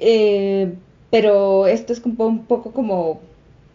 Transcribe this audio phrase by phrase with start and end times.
[0.00, 0.74] Eh,
[1.10, 3.20] pero esto es un poco como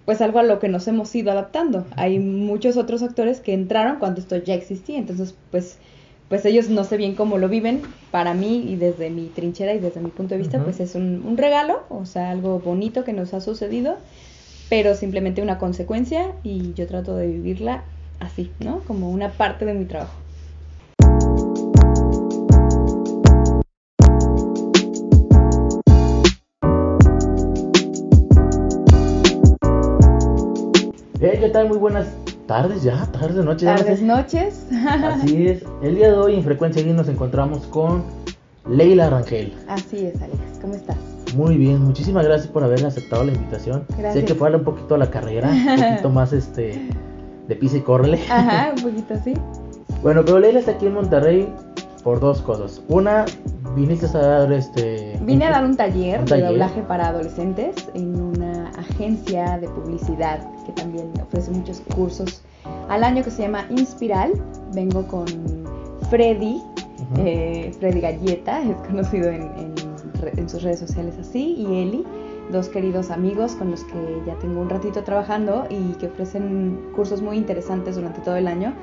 [0.05, 1.85] pues algo a lo que nos hemos ido adaptando.
[1.96, 5.78] Hay muchos otros actores que entraron cuando esto ya existía, entonces pues
[6.30, 7.82] pues ellos no sé bien cómo lo viven.
[8.09, 11.23] Para mí y desde mi trinchera y desde mi punto de vista, pues es un,
[11.25, 13.98] un, regalo, o sea, algo bonito que nos ha sucedido,
[14.70, 17.84] pero simplemente una consecuencia y yo trato de vivirla
[18.20, 18.80] así, ¿no?
[18.80, 20.23] Como una parte de mi trabajo.
[31.32, 31.69] ¿Qué tal?
[31.69, 32.07] Muy buenas
[32.47, 33.63] tardes ya, tardes, noches.
[33.63, 34.67] Tardes, noches.
[34.85, 35.63] Así es.
[35.81, 38.03] El día de hoy en Frecuencia Geek nos encontramos con
[38.69, 39.53] Leila Rangel.
[39.69, 40.37] Así es, Alex.
[40.61, 40.97] ¿Cómo estás?
[41.33, 43.85] Muy bien, muchísimas gracias por haber aceptado la invitación.
[43.97, 44.13] Gracias.
[44.15, 46.89] Sé que fue un poquito a la carrera, un poquito más este
[47.47, 48.19] de pisa y córrele.
[48.29, 49.33] Ajá, un poquito así.
[50.01, 51.47] Bueno, pero Leila está aquí en Monterrey
[52.03, 52.81] por dos cosas.
[52.89, 53.23] Una,
[53.77, 55.17] viniste a dar este...
[55.21, 60.81] Vine a dar un taller, de doblaje para adolescentes en una agencia de publicidad que
[60.81, 62.41] también ofrece muchos cursos
[62.89, 64.33] al año que se llama Inspiral.
[64.73, 65.25] Vengo con
[66.09, 66.61] Freddy,
[67.17, 69.49] eh, Freddy Galleta, es conocido en,
[70.38, 72.05] en, sus redes sociales así, y Eli,
[72.52, 77.21] dos queridos amigos con los que ya tengo un ratito trabajando y que ofrecen cursos
[77.21, 78.73] muy interesantes durante todo el año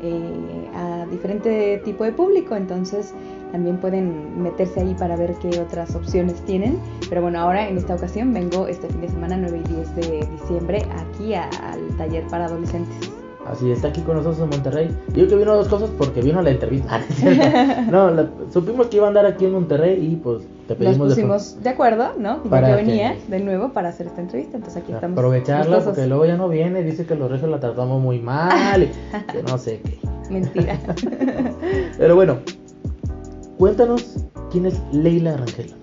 [0.00, 3.14] eh, a diferente tipo de público, entonces
[3.52, 6.78] también pueden meterse ahí para ver qué otras opciones tienen.
[7.08, 10.28] Pero bueno, ahora en esta ocasión vengo este fin de semana 9 y 10 de
[10.40, 13.10] diciembre aquí al taller para adolescentes.
[13.50, 14.94] Así está aquí con nosotros en Monterrey.
[15.08, 17.00] Digo que vino dos cosas porque vino la entrevista.
[17.90, 20.98] no, supimos que iba a andar aquí en Monterrey y pues te pedimos.
[20.98, 22.42] Nos pusimos de, acuerdo, ¿no?
[22.42, 24.58] Para que venía de nuevo para hacer esta entrevista.
[24.58, 25.16] Entonces aquí estamos.
[25.16, 26.82] Aprovecharla porque luego ya no viene.
[26.82, 28.82] Dice que los regios la tratamos muy mal.
[28.82, 28.86] y
[29.32, 29.98] que no sé qué.
[30.30, 30.78] Mentira.
[31.96, 32.40] Pero bueno,
[33.58, 35.74] cuéntanos quién es Leila Rangel.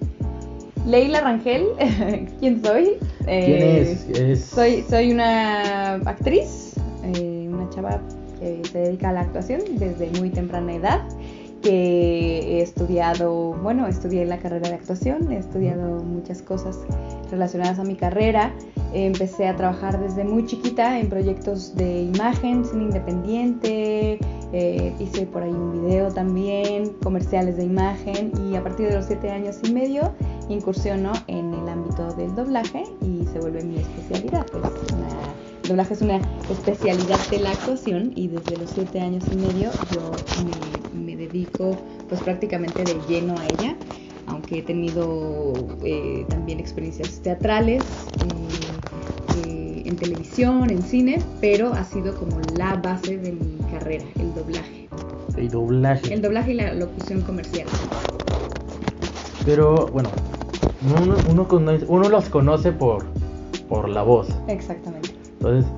[0.88, 1.68] Leila Rangel,
[2.40, 2.98] ¿quién soy?
[3.20, 4.46] ¿Quién eh, es?
[4.46, 6.76] Soy, soy una actriz
[7.70, 8.00] chava
[8.40, 11.02] que se dedica a la actuación desde muy temprana edad,
[11.66, 16.78] que he estudiado, bueno, estudié la carrera de actuación, he estudiado muchas cosas
[17.32, 18.54] relacionadas a mi carrera,
[18.94, 24.20] empecé a trabajar desde muy chiquita en proyectos de imagen, cine independiente,
[24.54, 29.06] eh, hice por ahí un video también, comerciales de imagen y a partir de los
[29.06, 30.14] siete años y medio
[30.50, 34.46] incursiono en el ámbito del doblaje y se vuelve mi especialidad.
[34.52, 34.64] Pues,
[35.64, 36.22] el doblaje es una
[36.52, 40.12] especialidad de la actuación y desde los siete años y medio yo
[40.94, 41.78] me, dedico
[42.10, 43.76] pues prácticamente de lleno a ella,
[44.28, 45.54] aunque he tenido
[45.84, 47.84] eh, también experiencias teatrales.
[47.84, 48.76] Eh,
[49.86, 54.90] en televisión, en cine, pero ha sido como la base de mi carrera, el doblaje.
[55.38, 56.14] El doblaje.
[56.14, 57.68] El doblaje y la locución comercial.
[59.46, 60.10] Pero bueno,
[61.02, 63.06] uno, uno, uno los conoce por,
[63.70, 64.28] por la voz.
[64.48, 65.12] Exactamente.
[65.40, 65.72] Entonces,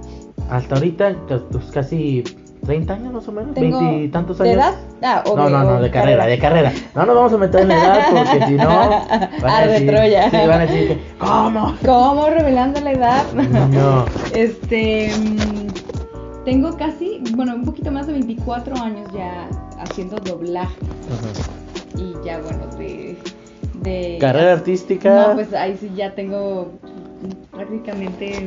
[0.50, 1.16] hasta ahorita,
[1.52, 2.24] pues, casi
[2.67, 4.55] 30 años más o menos, 20 y tantos años.
[4.55, 4.75] ¿De edad?
[5.01, 6.73] Ah, no, no, no, de carrera, de carrera.
[6.94, 8.67] No nos vamos a meter en edad porque si no.
[8.67, 10.29] Van a decir, Troya.
[10.29, 11.75] Sí, van a decir que, ¿cómo?
[11.85, 13.23] ¿Cómo revelando la edad?
[13.72, 14.06] No.
[14.35, 15.11] Este.
[15.17, 19.47] Mm, tengo casi, bueno, un poquito más de 24 años ya
[19.79, 20.75] haciendo doblaje.
[21.97, 23.17] Y ya, bueno, de.
[23.81, 25.27] de ¿Carrera artística?
[25.29, 26.73] No, pues ahí sí ya tengo
[27.51, 28.45] prácticamente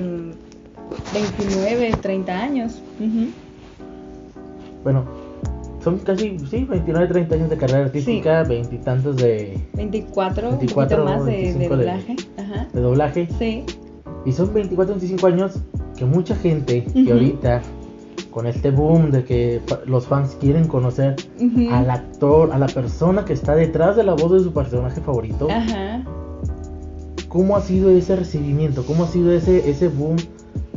[1.14, 2.82] 29, 30 años.
[4.82, 5.04] Bueno,
[5.82, 9.58] son casi, sí, 29, 30 años de carrera artística, veintitantos de...
[9.74, 12.16] 24, 24 más de, doblaje.
[12.72, 13.28] De, doblaje.
[13.38, 13.64] Sí.
[14.26, 15.60] Y son 24, 25 años
[15.96, 17.62] que mucha gente que ahorita,
[18.30, 21.16] con este boom de que los fans quieren conocer
[21.70, 25.48] al actor, a la persona que está detrás de la voz de su personaje favorito.
[25.50, 26.04] Ajá.
[27.28, 28.84] ¿Cómo ha sido ese recibimiento?
[28.84, 30.16] ¿Cómo ha sido ese, ese boom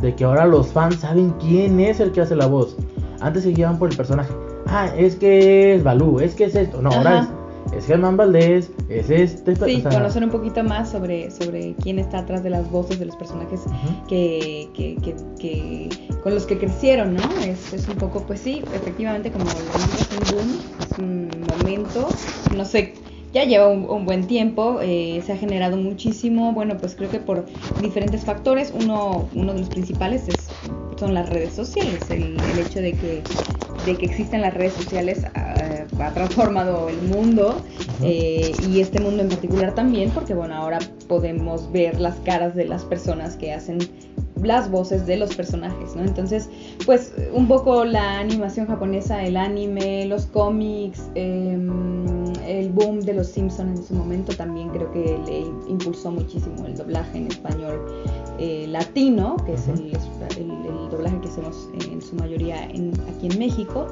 [0.03, 2.75] de que ahora los fans saben quién es el que hace la voz.
[3.23, 4.33] Antes se guiaban por el personaje.
[4.67, 6.81] Ah, es que es Balú, es que es esto.
[6.81, 7.29] No, ahora
[7.75, 9.55] es, Germán Valdés, es este.
[9.55, 13.15] Sí, conocer un poquito más sobre, sobre quién está atrás de las voces de los
[13.15, 13.61] personajes
[14.07, 14.97] que, que,
[15.39, 15.89] que,
[16.21, 17.23] con los que crecieron, ¿no?
[17.45, 22.09] Es, es un poco, pues sí, efectivamente, como lo es un boom, es un momento,
[22.55, 22.93] no sé
[23.33, 27.45] ya lleva un, buen tiempo, eh, se ha generado muchísimo, bueno, pues creo que por
[27.81, 30.35] diferentes factores, uno, uno de los principales es,
[30.99, 33.23] son las redes sociales, el, hecho de que,
[33.85, 35.55] de que existan las redes sociales ah,
[35.99, 37.59] ha transformado el mundo
[38.03, 40.77] eh, y este mundo en particular también, porque bueno, ahora
[41.07, 43.79] podemos ver las caras de las personas que hacen
[44.43, 46.03] las voces de los personajes, ¿no?
[46.03, 46.49] Entonces,
[46.85, 53.27] pues un poco la animación japonesa, el anime, los cómics, em, el boom de los
[53.27, 57.85] Simpsons en su momento también creo que le impulsó muchísimo el doblaje en español
[58.39, 59.95] eh, latino, que es el,
[60.37, 63.87] el, doblaje que hacemos en su mayoría en, aquí en México.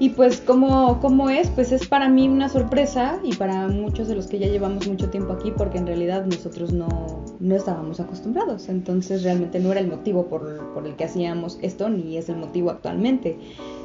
[0.00, 4.16] Y pues como, como es, pues es para mí una sorpresa y para muchos de
[4.16, 8.68] los que ya llevamos mucho tiempo aquí, porque en realidad nosotros no, no estábamos acostumbrados.
[8.68, 12.36] Entonces realmente no era el motivo por, por, el que hacíamos esto, ni es el
[12.36, 13.38] motivo actualmente.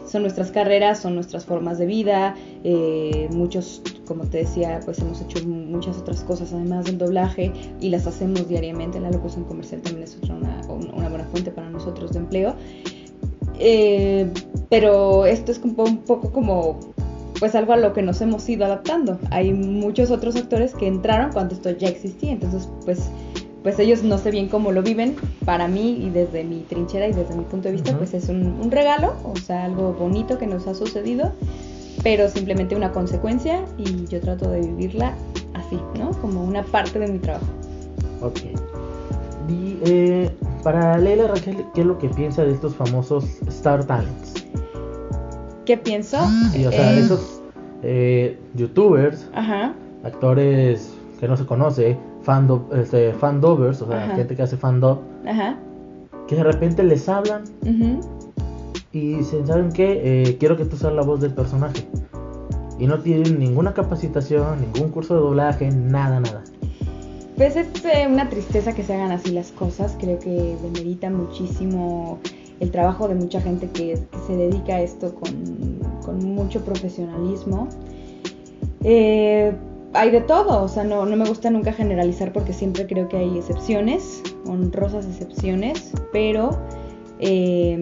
[0.10, 2.36] Son nuestras carreras, son nuestras formas de vida.
[2.64, 7.90] Eh, muchos, como te decía, pues hemos hecho muchas otras cosas además del doblaje y
[7.90, 9.00] las hacemos diariamente.
[9.00, 12.56] La locución comercial también es otra, una, buena fuente para nosotros de empleo.
[13.60, 14.32] Eh,
[14.70, 16.80] pero esto es un poco como
[17.40, 19.20] pues algo a lo que nos hemos ido adaptando.
[19.32, 23.10] Hay muchos otros actores que entraron cuando esto ya existía, entonces pues
[23.64, 25.16] pues ellos no sé bien cómo lo viven.
[25.46, 28.60] Para mí y desde mi trinchera y desde mi punto de vista, pues es un,
[28.62, 31.32] un, regalo, o sea, algo bonito que nos ha sucedido,
[32.04, 35.16] pero simplemente una consecuencia y yo trato de vivirla
[35.54, 36.12] así, ¿no?
[36.22, 37.48] Como una parte de mi trabajo.
[38.22, 38.40] Ok.
[39.50, 40.30] Y eh,
[40.64, 44.46] para Leila Raquel, ¿qué es lo que piensa de estos famosos Star Talents?
[45.66, 46.18] ¿Qué pienso?
[46.52, 47.42] Sí, o sea, esos
[47.84, 49.28] eh, youtubers,
[50.04, 51.98] actores que no se conoce,
[52.30, 55.00] fando, este, fandovers, o sea, gente que hace fandom,
[56.28, 57.42] que de repente les hablan
[58.92, 60.00] y dicen, ¿saben qué?
[60.04, 61.88] Eh, quiero que tú seas la voz del personaje.
[62.78, 66.44] Y no tienen ninguna capacitación, ningún curso de doblaje, nada, nada.
[67.36, 72.20] Pues es eh, una tristeza que se hagan así las cosas, creo que demerita muchísimo
[72.60, 73.98] el trabajo de mucha gente que,
[74.28, 77.70] se dedica a esto con, mucho profesionalismo.
[78.84, 79.52] Eh,
[79.94, 83.18] hay de todo, o sea, no, no, me gusta nunca generalizar porque siempre creo que
[83.18, 86.59] hay excepciones, honrosas excepciones, pero
[87.19, 87.81] eh,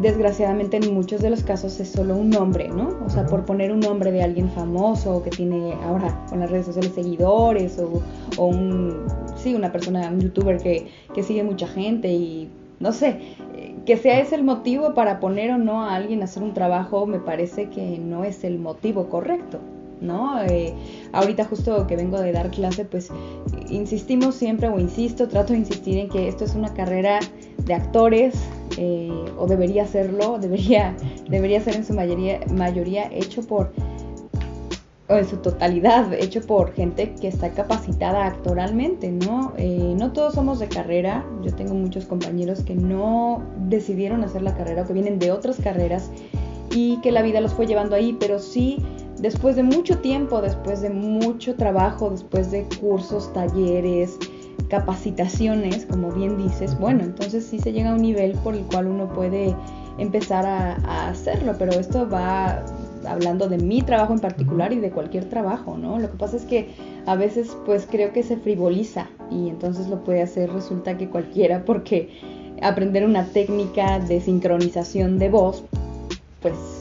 [0.00, 2.96] desgraciadamente en muchos de los casos es solo un nombre, ¿no?
[3.04, 6.66] O sea, por poner un nombre de alguien famoso que tiene ahora con las redes
[6.66, 9.04] sociales seguidores o, un,
[9.36, 12.48] sí, una persona, un youtuber que, que sigue mucha gente y
[12.78, 13.20] no sé,
[13.86, 17.06] que sea ese el motivo para poner o no a alguien a hacer un trabajo,
[17.06, 19.60] me parece que no es el motivo correcto.
[20.00, 20.42] ¿No?
[20.42, 20.74] Eh,
[21.12, 23.10] ahorita justo que vengo de dar clase, pues
[23.68, 27.20] insistimos siempre o insisto, trato de insistir en que esto es una carrera
[27.64, 28.34] de actores,
[28.78, 30.96] eh, o debería serlo, debería,
[31.28, 33.72] debería ser en su mayoría, mayoría hecho por,
[35.08, 39.52] o en su totalidad, hecho por gente que está capacitada actoralmente, ¿no?
[39.56, 44.54] Eh, no todos somos de carrera, yo tengo muchos compañeros que no decidieron hacer la
[44.56, 46.10] carrera o que vienen de otras carreras
[46.70, 48.84] y que la vida los fue llevando ahí, pero sí
[49.18, 54.18] después de mucho tiempo, después de mucho trabajo, después de cursos, talleres,
[54.68, 58.88] capacitaciones, como bien dices, bueno, entonces sí se llega a un nivel por el cual
[58.88, 59.54] uno puede
[59.98, 62.64] empezar a, hacerlo, pero esto va
[63.06, 65.98] hablando de mi trabajo en particular y de cualquier trabajo, ¿no?
[65.98, 66.74] Lo que pasa es que
[67.06, 71.64] a veces pues creo que se frivoliza y entonces lo puede hacer resulta que cualquiera
[71.64, 72.10] porque
[72.62, 75.62] aprender una técnica de sincronización de voz
[76.42, 76.75] pues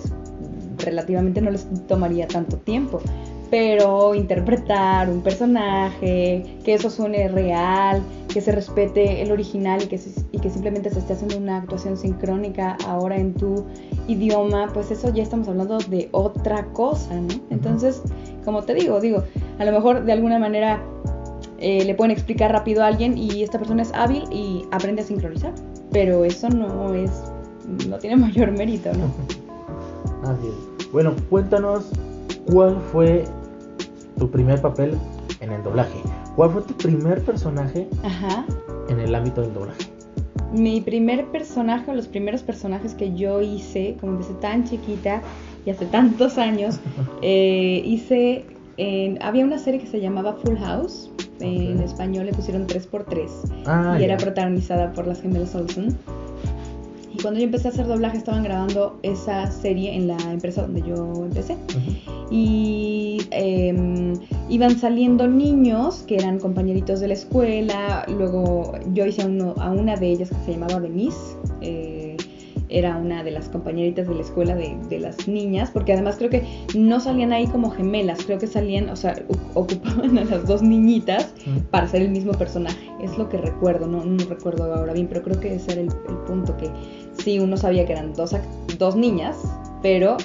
[0.77, 3.01] relativamente no les tomaría tanto tiempo
[3.49, 8.01] pero interpretar un personaje, que eso suene real,
[8.31, 9.99] que se respete el original y que,
[10.31, 13.65] y que simplemente se esté haciendo una actuación sincrónica ahora en tu
[14.07, 17.33] idioma, pues eso ya estamos hablando de otra cosa, ¿no?
[17.49, 18.01] Entonces,
[18.43, 19.23] como te digo, digo,
[19.59, 20.83] a lo mejor de alguna manera
[21.59, 25.05] eh, le pueden explicar rápido a alguien y esta persona es hábil y aprende a
[25.05, 25.53] sincronizar,
[25.91, 27.11] pero eso no es,
[27.87, 29.44] no tiene mayor mérito, ¿no?
[30.23, 30.91] Así es.
[30.91, 31.91] Bueno, cuéntanos
[32.51, 33.25] ¿cuál fue
[34.17, 34.97] tu primer papel
[35.39, 35.99] en el doblaje?
[36.35, 37.87] ¿Cuál fue tu primer personaje
[38.89, 39.83] en el ámbito del doblaje?
[40.53, 45.21] Mi primer personaje, o los primeros personajes que yo hice, como empecé tan chiquita
[45.65, 46.79] y hace tantos años,
[47.21, 48.45] eh, hice,
[49.21, 53.29] había una serie que se llamaba Full House, en español le pusieron 3x3
[53.65, 55.97] ah, y era protagonizada por las gemelas Olsen.
[57.25, 61.25] Cuando yo empecé a hacer doblaje estaban grabando esa serie en la empresa donde yo
[61.25, 61.57] empecé.
[62.29, 64.13] Y em,
[64.47, 68.05] iban saliendo niños que eran compañeritos de la escuela.
[68.07, 71.35] Luego yo hice a, uno, a una de ellas que se llamaba Denise.
[71.61, 71.94] Eh,
[72.69, 76.29] era una de las compañeritas de la escuela de, de, las niñas, porque además creo
[76.29, 76.43] que
[76.75, 79.15] no salían ahí como gemelas, creo que salían, o sea,
[79.53, 81.33] ocupaban a las dos niñitas
[81.71, 82.89] para ser el mismo personaje.
[83.01, 85.89] Es lo que recuerdo, no, no recuerdo ahora bien, pero creo que ese era el,
[86.09, 86.69] el punto que
[87.23, 88.35] sí uno sabía que eran dos,
[88.77, 89.37] dos niñas,
[89.81, 90.17] pero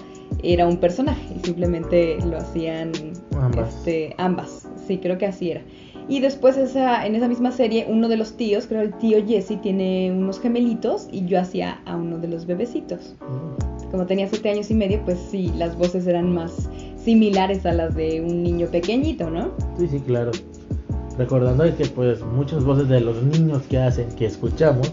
[0.42, 2.92] era un personaje y simplemente lo hacían
[3.36, 3.74] ambas.
[3.74, 4.68] Este, ambas.
[4.86, 5.62] Sí, creo que así era.
[6.10, 9.60] Y después esa, en esa misma serie, uno de los tíos, creo el tío Jesse,
[9.62, 13.14] tiene unos gemelitos y yo hacía a uno de los bebecitos.
[13.20, 13.90] Mm.
[13.92, 17.94] Como tenía siete años y medio, pues sí, las voces eran más similares a las
[17.94, 19.52] de un niño pequeñito, ¿no?
[19.78, 20.32] Sí, sí, claro.
[21.16, 24.92] Recordando que pues muchas voces de los niños que hacen, que escuchamos,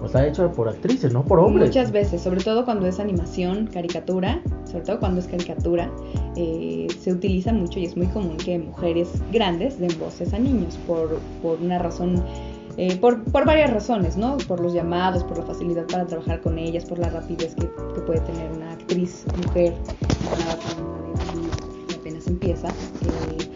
[0.00, 1.68] pues ha hecho por actrices, no por hombres.
[1.68, 4.42] Muchas veces, sobre todo cuando es animación, caricatura,
[4.76, 5.90] sobre todo cuando es caricatura,
[6.36, 10.78] eh, se utiliza mucho y es muy común que mujeres grandes den voces a niños
[10.86, 12.22] por, por una razón
[12.76, 14.36] eh, por, por, varias razones, ¿no?
[14.36, 18.00] Por los llamados, por la facilidad para trabajar con ellas, por la rapidez que, que
[18.02, 19.72] puede tener una actriz mujer,
[21.88, 22.68] que apenas empieza.
[22.68, 23.48] Eh,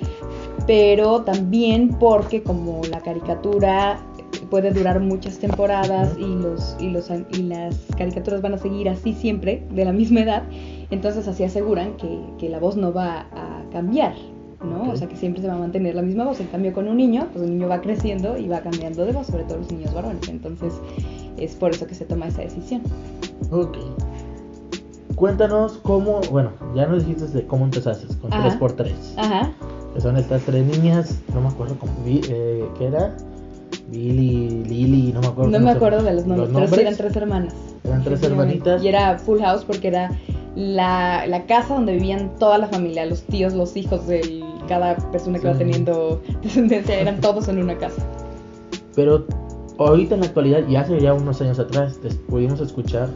[0.66, 4.02] pero también porque como la caricatura
[4.50, 9.14] puede durar muchas temporadas y, los, y, los, y las caricaturas van a seguir así
[9.14, 10.42] siempre, de la misma edad,
[10.90, 14.14] entonces así aseguran que, que la voz no va a cambiar,
[14.62, 14.82] ¿no?
[14.82, 14.88] Ok.
[14.92, 16.40] O sea que siempre se va a mantener la misma voz.
[16.40, 19.26] En cambio con un niño, pues el niño va creciendo y va cambiando de voz,
[19.26, 20.28] sobre todo los niños varones.
[20.28, 20.74] Entonces
[21.36, 22.82] es por eso que se toma esa decisión.
[23.50, 23.78] Ok.
[25.14, 28.58] Cuéntanos cómo, bueno, ya nos dijiste de cómo empezaste con Ajá.
[28.58, 28.92] 3x3.
[29.16, 29.52] Ajá.
[29.94, 33.16] Que son estas tres niñas, no me acuerdo cómo, eh, ¿qué era?
[33.90, 35.50] Billy, Lily, no me acuerdo.
[35.50, 37.54] No me acuerdo de los nombres, pero sí eran tres hermanas.
[37.84, 38.82] Eran tres hermanitas.
[38.82, 40.10] Y era Full House porque era
[40.56, 45.38] la, la casa donde vivían toda la familia, los tíos, los hijos de cada persona
[45.38, 45.58] que va Sí.
[45.60, 48.02] teniendo descendencia, eran todos en una casa.
[48.94, 49.26] Pero
[49.78, 53.08] ahorita en la actualidad, y hace ya unos años atrás, pudimos escuchar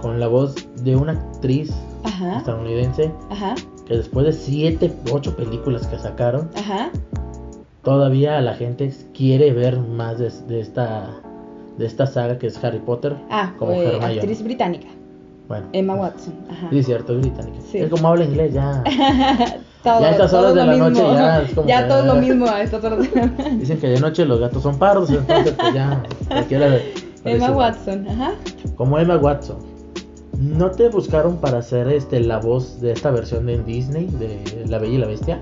[0.00, 1.72] con la voz de una actriz
[2.04, 3.54] Ajá, estadounidense ajá,
[3.86, 6.90] que después de 7, 8 películas que sacaron, ajá.
[7.82, 11.10] todavía la gente quiere ver más de, de esta
[11.78, 14.86] de esta saga que es Harry Potter Ah, como eh, actriz británica,
[15.48, 16.34] Bueno, Emma Watson.
[16.50, 16.68] Ajá.
[16.70, 17.58] Sí, cierto, es británica.
[17.70, 17.78] Sí.
[17.78, 18.82] Es como habla inglés ya.
[19.82, 20.88] todo, Ya a estas horas de la mismo.
[20.90, 23.50] noche ya es como Ya todo es lo mismo a estas horas de la noche.
[23.56, 26.78] Dicen que de noche los gatos son pardos, entonces pues ya cualquiera
[27.24, 28.32] Emma Watson, ajá.
[28.76, 29.58] Como Emma Watson.
[30.38, 34.78] ¿No te buscaron para hacer este la voz de esta versión de Disney de La
[34.78, 35.38] Bella y la Bestia?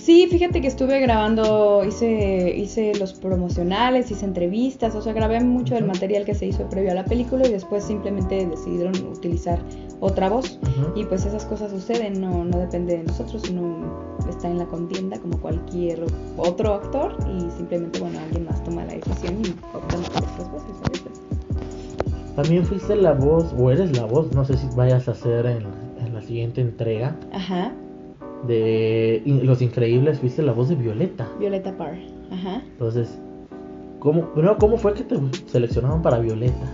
[0.00, 5.74] Sí, fíjate que estuve grabando, hice, hice los promocionales, hice entrevistas, o sea, grabé mucho
[5.74, 9.60] del material que se hizo previo a la película y después simplemente decidieron utilizar
[10.00, 10.58] otra voz.
[10.96, 15.18] Y pues esas cosas suceden, no, no depende de nosotros, uno está en la contienda
[15.20, 16.04] como cualquier
[16.36, 20.72] otro actor y simplemente, bueno, alguien más toma la decisión y optan por otras voces.
[22.34, 25.66] También fuiste la voz, o eres la voz, no sé si vayas a hacer en,
[26.04, 27.72] en la siguiente entrega Ajá,
[28.46, 31.28] de In- Los Increíbles, fuiste la voz de Violeta.
[31.38, 31.96] Violeta Parr,
[32.30, 32.62] ajá.
[32.72, 33.18] Entonces,
[33.98, 36.66] ¿cómo, primero, ¿cómo fue que te seleccionaron para Violeta?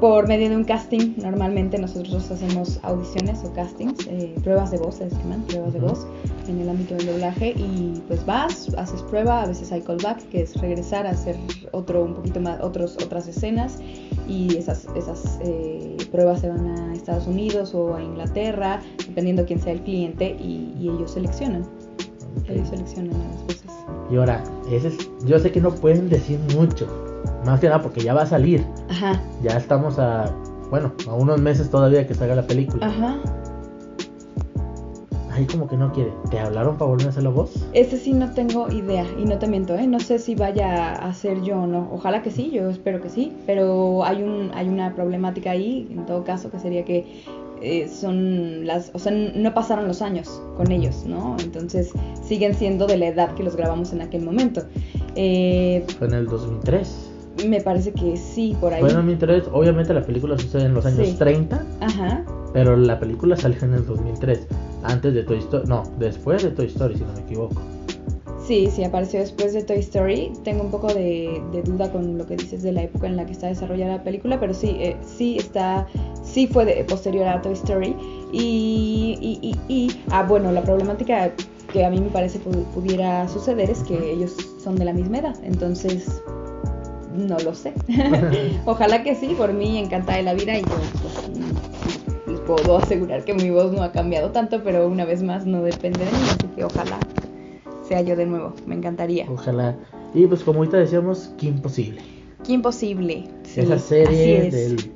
[0.00, 4.94] Por medio de un casting, normalmente nosotros hacemos audiciones o castings, eh, pruebas de voz,
[4.94, 6.06] se llaman, pruebas de voz
[6.46, 10.42] en el ámbito del doblaje y pues vas, haces prueba, a veces hay callback, que
[10.42, 11.34] es regresar a hacer
[11.72, 13.80] otro, un poquito más, otros, otras escenas
[14.28, 19.60] y esas, esas eh, pruebas se van a Estados Unidos o a Inglaterra, dependiendo quién
[19.60, 21.66] sea el cliente y, y ellos seleccionan,
[22.48, 23.72] ellos seleccionan a las voces.
[24.12, 27.07] Y ahora, ese es, yo sé que no pueden decir mucho,
[27.44, 28.64] más que nada porque ya va a salir.
[28.90, 30.32] Ajá, Ya estamos a,
[30.70, 32.86] bueno, a unos meses todavía que salga la película.
[32.86, 33.16] ajá.
[35.30, 36.12] Ahí como que no quiere.
[36.30, 37.52] ¿Te hablaron para volver a hacer la voz?
[37.72, 39.86] Ese sí no tengo idea y no te miento, ¿eh?
[39.86, 41.88] No sé si vaya a ser yo o no.
[41.92, 46.06] Ojalá que sí, yo espero que sí, pero hay un hay una problemática ahí, en
[46.06, 47.22] todo caso, que sería que
[47.62, 51.36] eh, son las, o sea, no pasaron los años con ellos, ¿no?
[51.40, 51.92] Entonces
[52.26, 54.62] siguen siendo de la edad que los grabamos en aquel momento.
[55.14, 57.07] Eh, Fue en el 2003.
[57.46, 58.80] Me parece que sí, por ahí.
[58.80, 59.44] Fue en el 2003.
[59.52, 61.14] Obviamente la película sucede en los años Sí.
[61.18, 62.24] 30, Ajá.
[62.52, 64.46] pero la película salió en el 2003.
[64.82, 65.68] Antes de Toy Story.
[65.68, 67.60] No, después de Toy Story, si no me equivoco.
[68.46, 70.32] Sí, sí, apareció después de Toy Story.
[70.42, 73.26] Tengo un poco de, de duda con lo que dices de la época en la
[73.26, 75.86] que está desarrollada la película, pero sí, eh, sí está,
[76.24, 77.94] sí fue de- posterior a Toy Story.
[78.32, 81.32] Y, y, y, y- ah, bueno, la problemática
[81.72, 85.18] que a mí me parece pu- pudiera suceder es que ellos son de la misma
[85.18, 86.22] edad, entonces
[87.18, 87.72] no lo sé.
[88.64, 90.68] Ojalá que sí, por mí encantada de la vida y yo
[91.02, 95.46] pues, les puedo asegurar que mi voz no ha cambiado tanto, pero una vez más
[95.46, 96.98] no depende de mí, así que ojalá
[97.88, 99.26] sea yo de nuevo, me encantaría.
[99.30, 99.74] Ojalá.
[100.14, 102.00] Y pues como ahorita decíamos, qué imposible.
[102.44, 103.24] Qué imposible.
[103.44, 104.54] Sí, Esa serie es.
[104.54, 104.90] del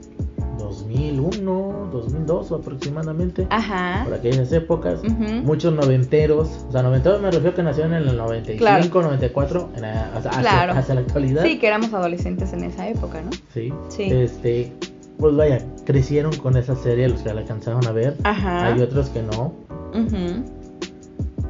[0.58, 3.46] 2001, 2002 aproximadamente.
[3.50, 4.02] Ajá.
[4.04, 5.00] Por aquellas épocas.
[5.04, 5.34] Ujú.
[5.44, 6.48] Muchos noventeros.
[6.68, 9.02] O sea, noventeros me refiero que nacieron en el 95, Claro.
[9.08, 9.68] 94.
[9.76, 10.30] En la- hacia,
[10.78, 11.42] hacia la actualidad.
[11.44, 13.30] Sí, que éramos adolescentes en esa época, ¿no?
[13.54, 13.72] Sí.
[13.88, 14.04] Sí.
[14.10, 14.72] Este,
[15.18, 18.16] pues vaya, crecieron con esa serie los que la alcanzaron a ver.
[18.24, 18.66] Ajá.
[18.74, 19.54] Hay otros que no.
[19.94, 20.44] Ujú.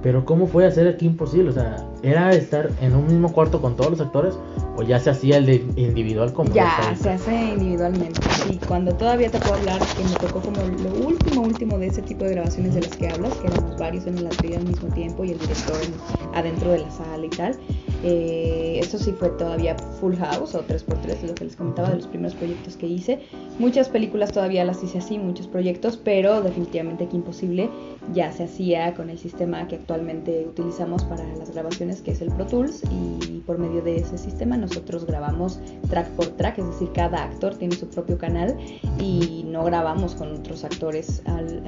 [0.03, 1.51] Pero ¿cómo fue hacer aquí imposible?
[1.51, 4.35] O sea, ¿era estar en un mismo cuarto con todos los actores
[4.77, 8.21] o ya se hacía el de individual como Ya, se hace individualmente.
[8.51, 12.03] Y cuando todavía te puedo hablar que me tocó como lo último, último de ese
[12.03, 14.89] tipo de grabaciones de las que hablas, que éramos varios en la atril al mismo
[14.89, 15.95] tiempo y el director en-
[16.37, 17.57] adentro de la sala y tal.
[18.05, 21.97] Eh, eso sí fue todavía Full House o 3x3, es lo que les comentaba de
[21.97, 23.21] los primeros proyectos que hice.
[23.59, 27.71] Muchas películas todavía las hice así, muchos proyectos, pero definitivamente que imposible
[28.13, 32.33] ya se hacía con el sistema que actualmente utilizamos para las grabaciones, que es el
[32.33, 36.91] Pro Tools, y por medio de ese sistema nosotros grabamos track por track, es decir,
[36.93, 38.57] cada actor tiene su propio canal
[38.99, 41.63] y no grabamos con otros actores al,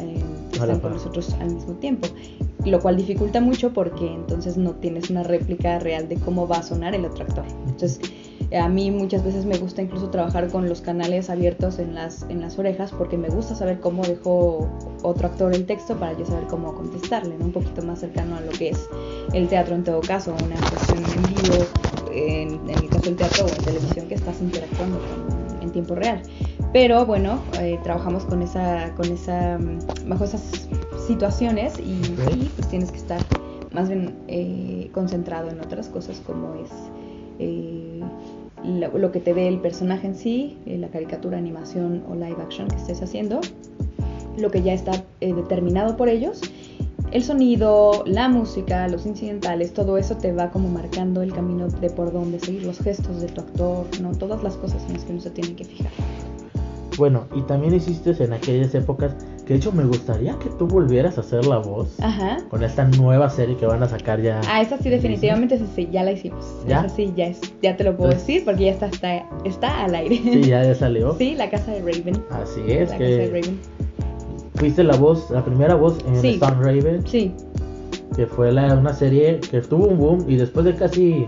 [0.65, 2.09] están con nosotros al mismo tiempo
[2.65, 6.63] lo cual dificulta mucho porque entonces no tienes una réplica real de cómo va a
[6.63, 7.45] sonar el otro actor.
[7.67, 8.01] Entonces,
[8.51, 12.25] eh, a mí muchas veces me gusta incluso trabajar con los canales abiertos en las,
[12.31, 14.71] en las orejas porque me gusta saber cómo dejó
[15.03, 17.45] otro actor el texto para yo saber cómo contestarle, ¿no?
[17.47, 18.89] un poquito más cercano a lo que es
[19.35, 21.67] el teatro en todo caso, una actuación en vivo,
[22.15, 25.95] en, en el caso del teatro o en televisión que estás interactuando con- en tiempo
[25.95, 26.23] real.
[26.75, 30.69] Pero bueno, eh, trabajamos con esa, con esa, mm, bajo esas
[31.07, 33.21] situaciones y, y, pues tienes que estar
[33.73, 36.71] más bien eh, concentrado en otras cosas como es
[37.39, 38.01] eh,
[38.65, 42.37] lo, lo que te dé el personaje en sí, eh, la caricatura, animación o live
[42.43, 43.41] action que estés haciendo,
[44.39, 46.41] lo que ya está eh, determinado por ellos.
[47.13, 51.89] El sonido, la música, los incidentales, todo eso te va como marcando el camino de
[51.91, 54.17] por dónde seguir, los gestos de tu actor, ¿no?
[54.17, 55.93] Todas las cosas en las que uno se tiene que fijar.
[56.99, 59.15] Bueno, y también hiciste en aquellas épocas
[59.47, 62.39] que de hecho me gustaría que tú volvieras a hacer la voz Ajá.
[62.49, 64.41] con esta nueva serie que van a sacar ya.
[64.49, 66.45] Ah, esa sí, definitivamente esa sí, ya la hicimos.
[66.67, 66.81] ¿Ya?
[66.81, 69.95] Esa sí, ya, es, ya te lo puedo decir porque ya está, está, está al
[69.95, 70.17] aire.
[70.23, 71.15] Sí, ya, ya salió.
[71.19, 72.25] Sí, la casa de Raven.
[72.31, 73.59] Así es, la casa de Raven.
[74.55, 76.35] fuiste la voz, la primera voz en Sí.
[76.35, 77.35] Stone Raven, Sí,
[78.17, 81.27] que fue la, una serie que tuvo un boom y después de casi,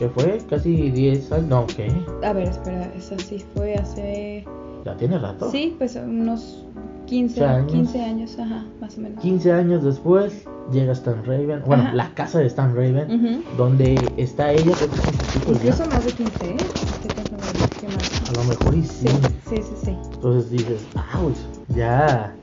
[0.00, 0.38] ¿qué fue?
[0.48, 1.92] Casi 10 años, no, ¿qué?
[2.24, 4.44] a ver, espera, esa sí fue hace.
[4.84, 5.50] Ya tiene rato.
[5.50, 6.64] Sí, pues unos
[7.06, 7.70] 15, años.
[7.70, 9.20] 15 años, ajá, más o menos.
[9.22, 11.92] 15 años después llega Stan Raven, bueno, Ajá.
[11.94, 13.42] la casa de Stan Raven, Ujú.
[13.58, 14.72] donde está ella,
[15.44, 15.52] que ya.
[15.52, 16.56] Incluso más de 15, ¿eh?
[17.04, 18.30] Estoy más.
[18.30, 19.06] A lo mejor y sí.
[19.08, 19.16] Sí,
[19.50, 19.96] sí, sí, sí.
[20.14, 20.86] Entonces dices,
[21.20, 21.36] ouch,
[21.76, 22.34] ya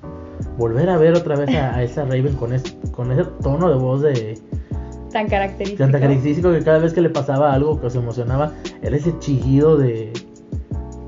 [0.58, 3.75] volver a ver otra vez a, a esa Raven con, es- con ese tono de
[3.77, 4.38] voz de
[5.12, 5.84] Tan característico.
[5.84, 9.78] tan característico que cada vez que le pasaba algo que se emocionaba, era ese chillido
[9.78, 10.12] de.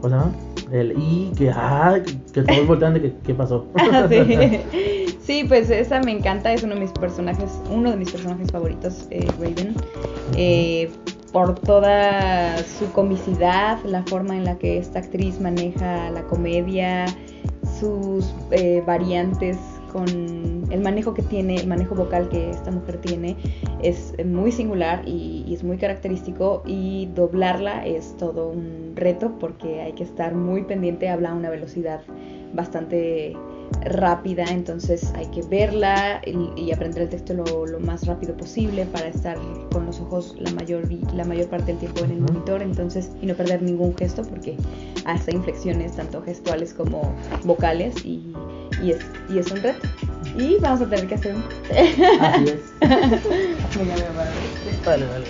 [0.01, 0.31] ¿Cómo se llama?
[0.71, 1.99] El y que, ah,
[2.33, 3.67] que, todos voltean de que, ¿qué pasó?
[4.09, 4.59] sí.
[5.29, 9.05] Sí, pues esa me encanta, es uno de mis personajes, uno de mis personajes favoritos,
[9.11, 9.75] eh, Raven.
[10.35, 10.89] Eh,
[11.31, 17.05] por toda su comicidad, la forma en la que esta actriz maneja la comedia,
[17.79, 19.57] sus eh, variantes
[19.91, 20.07] con
[20.71, 23.35] el manejo que tiene, el manejo vocal que esta mujer tiene,
[23.81, 29.93] es muy singular y, es muy característico y doblarla es todo un reto porque hay
[29.93, 32.01] que estar muy pendiente, habla a una velocidad
[32.53, 33.35] bastante
[33.83, 38.85] rápida, entonces hay que verla y, y aprender el texto lo, lo más rápido posible
[38.85, 39.37] para estar
[39.71, 43.25] con los ojos la mayor, la mayor parte del tiempo en el monitor, entonces y
[43.25, 44.57] no perder ningún gesto porque
[45.05, 47.13] hace inflexiones tanto gestuales como
[47.43, 48.33] vocales y,
[48.83, 49.87] y es, y es un reto.
[50.37, 51.43] Y vamos a tener que hacer un...
[52.21, 52.61] Así es.
[54.85, 55.25] Vale, vale.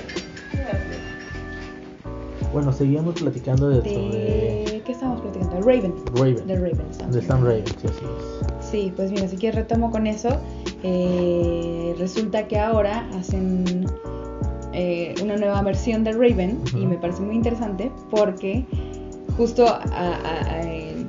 [2.52, 4.82] Bueno, seguíamos platicando de.
[4.86, 5.56] ¿Qué estamos platicando?
[5.56, 5.94] De Raven.
[6.16, 6.48] Raven.
[6.48, 6.78] De Raven.
[6.78, 7.48] De platicando.
[7.48, 8.38] Raven, sí, así es.
[8.72, 10.30] Sí, pues mira, si quieres retomo con eso.
[10.84, 13.86] Eh, resulta que ahora hacen
[14.74, 18.66] eh, una nueva versión de Raven y me parece muy interesante porque
[19.38, 21.06] justo a- a- a- eh,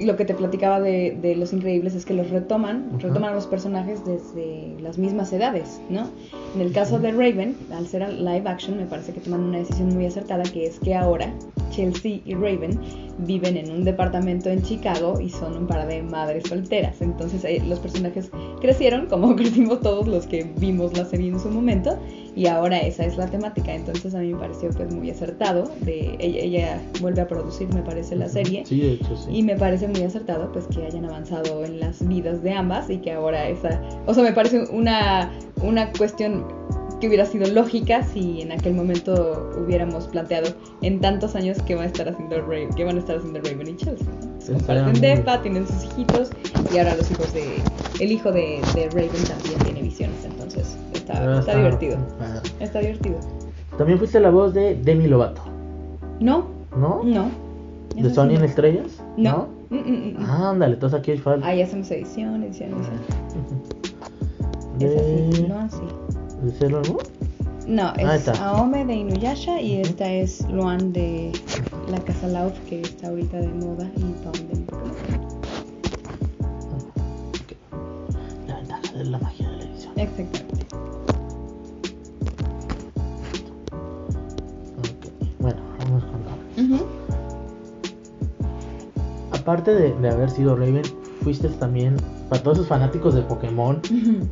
[0.00, 3.46] lo que te platicaba de, de Los Increíbles es que los retoman, retoman a los
[3.48, 6.06] personajes desde las mismas edades, ¿no?
[6.54, 9.88] En el caso de Raven, al ser live action, me parece que toman una decisión
[9.94, 11.32] muy acertada, que es que ahora
[11.78, 12.80] Chelsea y Raven
[13.18, 17.00] viven en un departamento en Chicago y son un par de madres solteras.
[17.00, 21.48] Entonces eh, los personajes crecieron como crecimos todos los que vimos la serie en su
[21.50, 21.96] momento
[22.34, 23.72] y ahora esa es la temática.
[23.72, 25.70] Entonces a mí me pareció pues muy acertado.
[25.82, 28.64] De, ella, ella vuelve a producir, me parece, la serie.
[28.66, 29.30] Sí, de hecho, sí.
[29.30, 32.98] Y me parece muy acertado pues que hayan avanzado en las vidas de ambas y
[32.98, 35.30] que ahora esa, o sea, me parece una,
[35.62, 36.44] una cuestión
[37.00, 40.48] que hubiera sido lógica si en aquel momento hubiéramos planteado
[40.82, 43.68] en tantos años que va a estar haciendo Raven, que van a estar haciendo Raven
[43.68, 44.06] y Chelsea.
[44.06, 44.40] ¿no?
[44.40, 46.30] Sí, Comparten depa, tienen sus hijitos
[46.74, 47.44] y ahora los hijos de
[48.00, 51.98] el hijo de, de Raven también tiene visiones, entonces está, Ah, está divertido.
[52.20, 52.40] ah.
[52.60, 53.16] Está divertido.
[53.76, 55.42] También fuiste la voz de Demi Lovato,
[56.20, 57.02] No, ¿no?
[57.04, 57.30] no.
[57.94, 58.44] ¿De Sony en no.
[58.44, 59.02] Estrellas?
[59.16, 59.48] No.
[59.70, 60.24] Mm, mm, mm.
[60.26, 61.46] Ah, ándale, entonces aquí hay falta.
[61.46, 62.98] Ahí hacemos edición, edición, edición.
[64.80, 65.68] Es así, de, Luan
[66.42, 67.00] de Sailor Moon.
[67.66, 68.48] No, Ah, es está.
[68.48, 71.32] Aome de Inuyasha y esta es Luan de
[71.90, 75.28] la Casa Lauf que está ahorita de moda y Tom de Pokémon.
[77.30, 78.48] Ok.
[78.48, 79.92] La ventaja de la magia de la edición.
[79.96, 80.66] Exactamente.
[85.40, 86.64] Bueno, vamos con.
[86.64, 86.84] Ujú.
[89.32, 90.82] Aparte de, de haber sido Raven,
[91.22, 91.96] fuiste también,
[92.28, 94.26] para todos esos fanáticos de Pokémon, Ujú.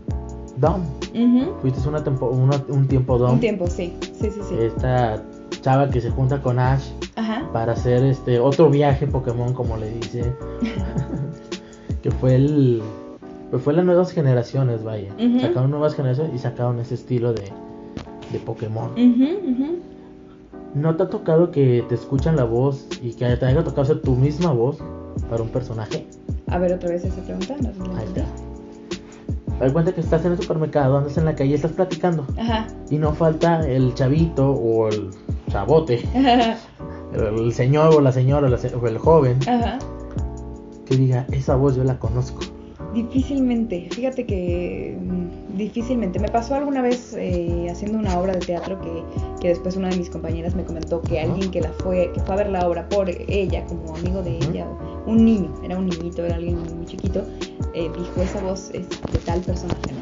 [0.58, 0.82] Dom.
[1.16, 1.52] Ujú.
[1.60, 3.32] Fuiste una tempo- una- un tiempo Dom.
[3.34, 3.92] Un tiempo, sí.
[4.02, 4.54] Sí, sí, sí.
[4.58, 5.22] Esta
[5.62, 7.48] chava que se junta con Ash Ajá.
[7.52, 10.32] para hacer este otro viaje Pokémon, como le dice.
[12.02, 12.82] que fue el.
[13.50, 15.10] Pues fue las nuevas generaciones, vaya.
[15.40, 17.44] Sacaron nuevas generaciones y sacaron ese estilo de,
[18.32, 18.90] de Pokémon.
[20.74, 24.02] ¿No te ha tocado que te escuchan la voz y que te haya tocado hacer
[24.02, 24.78] tu misma voz
[25.30, 26.06] para un personaje?
[26.48, 27.54] A ver, otra vez esa pregunta.
[27.62, 28.24] No Ahí está.
[29.60, 32.26] Da cuenta que estás en el supermercado, andas en la calle, estás platicando.
[32.38, 32.66] Ajá.
[32.90, 35.10] Y no falta el chavito o el
[35.50, 36.02] chavote,
[37.14, 39.78] el señor o la señora o, el joven Ajá.
[40.84, 42.40] que diga, esa voz yo la conozco.
[42.92, 46.18] Difícilmente, fíjate que mm, difícilmente.
[46.18, 49.02] Me pasó alguna vez eh, haciendo una obra de teatro que,
[49.40, 51.30] que después una de mis compañeras me comentó que Ajá.
[51.30, 54.36] alguien que la fue, que fue a ver la obra por ella, como amigo de
[54.36, 54.66] ella,
[55.06, 57.22] un niño, era un niñito, era alguien muy chiquito,
[57.76, 59.92] eh, dijo esa voz es de tal personaje,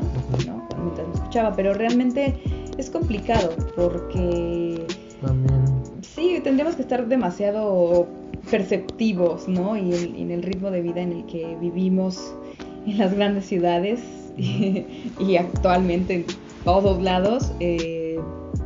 [0.46, 0.46] ¿no?
[0.46, 0.62] ¿no?
[0.82, 2.34] Mientras me escuchaba, pero realmente
[2.78, 4.86] es complicado porque
[5.20, 5.64] También.
[6.02, 8.06] Sí, tendríamos que estar demasiado
[8.50, 9.76] perceptivos, ¿no?
[9.76, 12.34] Y, el- y en el ritmo de vida en el que vivimos
[12.86, 14.00] en las grandes ciudades
[14.36, 14.86] y,
[15.18, 16.26] y actualmente en
[16.64, 18.18] todos lados, eh,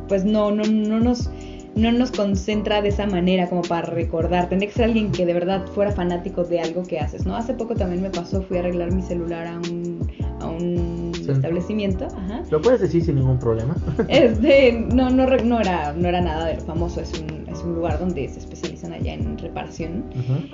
[0.07, 1.29] pues no, no, no nos
[1.79, 4.49] no nos concentra de esa manera como para recordar.
[4.49, 7.35] Tendría que ser alguien que de verdad fuera fanático de algo que haces, ¿no?
[7.35, 10.07] Hace poco también me pasó, fui a arreglar mi celular a un,
[10.41, 11.31] a un Sí.
[11.31, 12.41] establecimiento, ajá.
[12.49, 13.75] Lo puedes decir sin ningún problema.
[14.07, 17.75] Este, no, no, no, era, no era nada de lo famoso, es un, es un
[17.75, 20.05] lugar donde se especializan allá en reparación.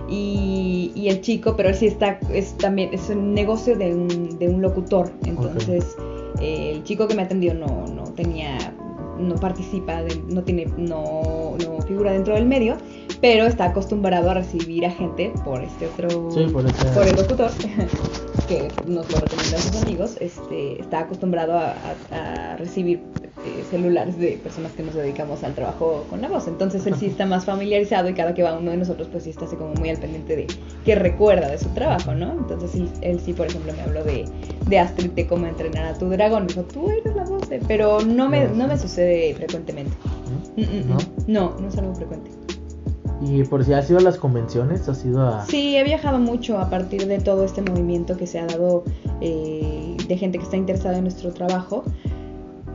[0.10, 4.38] Y, y el chico, pero él sí está, es también, es un negocio de un,
[4.40, 5.12] de un locutor.
[5.26, 5.96] Entonces,
[6.42, 8.58] eh, el chico que me atendió no, no tenía,
[9.20, 12.78] no participa, de- no tiene, no, no figura dentro del medio,
[13.22, 17.16] pero está acostumbrado a recibir a gente por este otro, Sí, por ese- por el
[17.16, 17.52] locutor.
[18.48, 21.76] que nos lo recomiendan sus amigos, este, está acostumbrado a,
[22.12, 23.02] a- a recibir
[23.46, 26.48] eh, celulares de personas que nos dedicamos al trabajo con la voz.
[26.48, 29.30] Entonces él sí está más familiarizado y cada que va uno de nosotros pues sí
[29.30, 30.48] está así como muy al pendiente de
[30.84, 32.32] que recuerda de su trabajo, ¿no?
[32.32, 34.26] Entonces él, él sí, por ejemplo, me habló de,
[34.68, 36.44] de Astrid, de cómo entrenar a tu dragón.
[36.44, 37.60] Me dijo, tú eres la voz de...
[37.68, 39.96] Pero no me, no me sucede frecuentemente.
[40.56, 40.90] Mm, mm, mm.
[40.90, 40.98] ¿No?
[41.28, 42.32] No, no es algo frecuente.
[43.22, 45.46] Y por si has ido a las convenciones, has ido a.
[45.46, 48.84] Sí, he viajado mucho a partir de todo este movimiento que se ha dado
[49.22, 51.84] eh, de gente que está interesada en nuestro trabajo.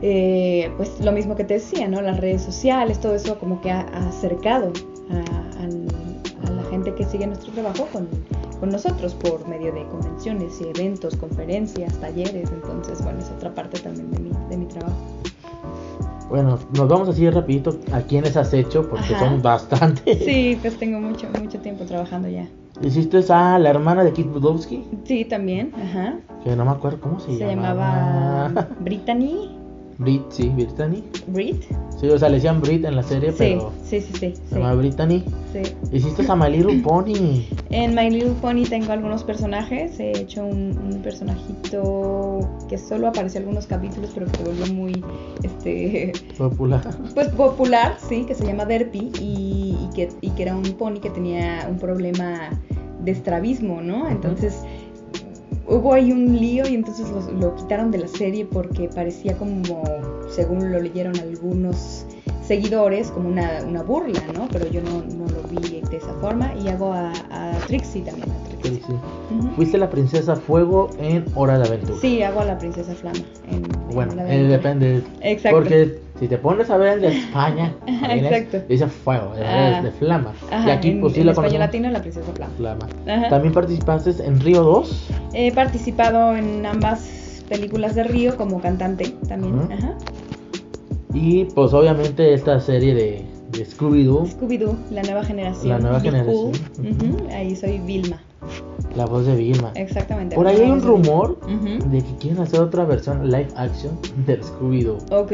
[0.01, 2.01] Eh, pues lo mismo que te decía, ¿no?
[2.01, 4.71] Las redes sociales, todo eso como que ha, ha acercado
[5.11, 8.07] a, a- a la gente que sigue nuestro trabajo con,
[8.59, 12.49] con nosotros por medio de convenciones y eventos, conferencias, talleres.
[12.51, 14.95] Entonces, bueno, es otra parte también de mi, de mi trabajo.
[16.29, 19.19] Bueno, nos vamos así rapidito a quiénes has hecho, porque Ajá.
[19.27, 20.17] son bastantes.
[20.23, 22.47] Sí, pues tengo mucho, mucho tiempo trabajando ya.
[22.81, 26.15] Hiciste a la hermana de Kit Budowski, Sí, también, ajá.
[26.43, 29.50] que no me acuerdo cómo se, Se llamaba Brittany.
[30.01, 31.03] Brit, sí, Brittany.
[31.27, 31.63] Brit.
[31.99, 34.19] Sí, o sea, le decían Brit en la serie, Sí, pero sí, sí, sí.
[34.19, 35.23] se sí, llama Brittany.
[35.53, 35.61] sí.
[35.91, 37.45] Hiciste a My Little Pony.
[37.69, 39.97] En My Little Pony tengo algunos personajes.
[39.99, 44.73] He hecho un, un personajito que solo apareció en algunos capítulos, pero que se volvió
[44.73, 45.03] muy,
[45.43, 46.81] este, Popular.
[47.13, 50.99] pues popular, sí, que se llama Derpy y, y que, y que era un pony
[50.99, 52.49] que tenía un problema
[53.03, 54.07] de estrabismo, ¿no?
[54.09, 54.61] Entonces
[55.71, 59.81] hubo ahí un lío y entonces lo, lo quitaron de la serie porque parecía como,
[60.29, 62.05] según lo leyeron algunos
[62.43, 64.47] seguidores, como una, una burla, ¿no?
[64.51, 68.29] Pero yo no, no lo vi de esa forma y hago a, a Trixie también.
[68.29, 68.95] A Trixie.
[69.55, 71.97] Fuiste la princesa Fuego en Hora de Aventura.
[72.01, 73.19] Sí, hago a la princesa Flama.
[73.49, 75.01] En, en Bueno, eh, depende.
[75.21, 75.59] Exacto.
[75.59, 78.61] Porque si te pones a ver el de España, es- exacto.
[78.67, 79.81] dice fuego, es Ah.
[79.81, 80.33] de flama.
[80.51, 82.53] Ajá, y aquí en, pues sí en la español latino la princesa Flama.
[82.57, 83.29] Flama.
[83.29, 85.09] También participaste en Río 2.
[85.33, 89.59] He participado en ambas películas de Río como cantante también.
[89.71, 89.97] Ajá.
[91.13, 95.69] Y pues obviamente esta serie de, de Scooby-Doo, Scooby-Doo, la nueva generación.
[95.69, 96.51] La nueva generación.
[97.33, 98.21] Ahí soy Vilma.
[98.95, 99.71] la voz de Vilma.
[99.75, 100.35] Exactamente.
[100.35, 101.37] Por ahí hay un de rumor
[101.89, 104.97] de que quieren hacer otra versión live action del Scooby-Doo.
[105.11, 105.31] Ok,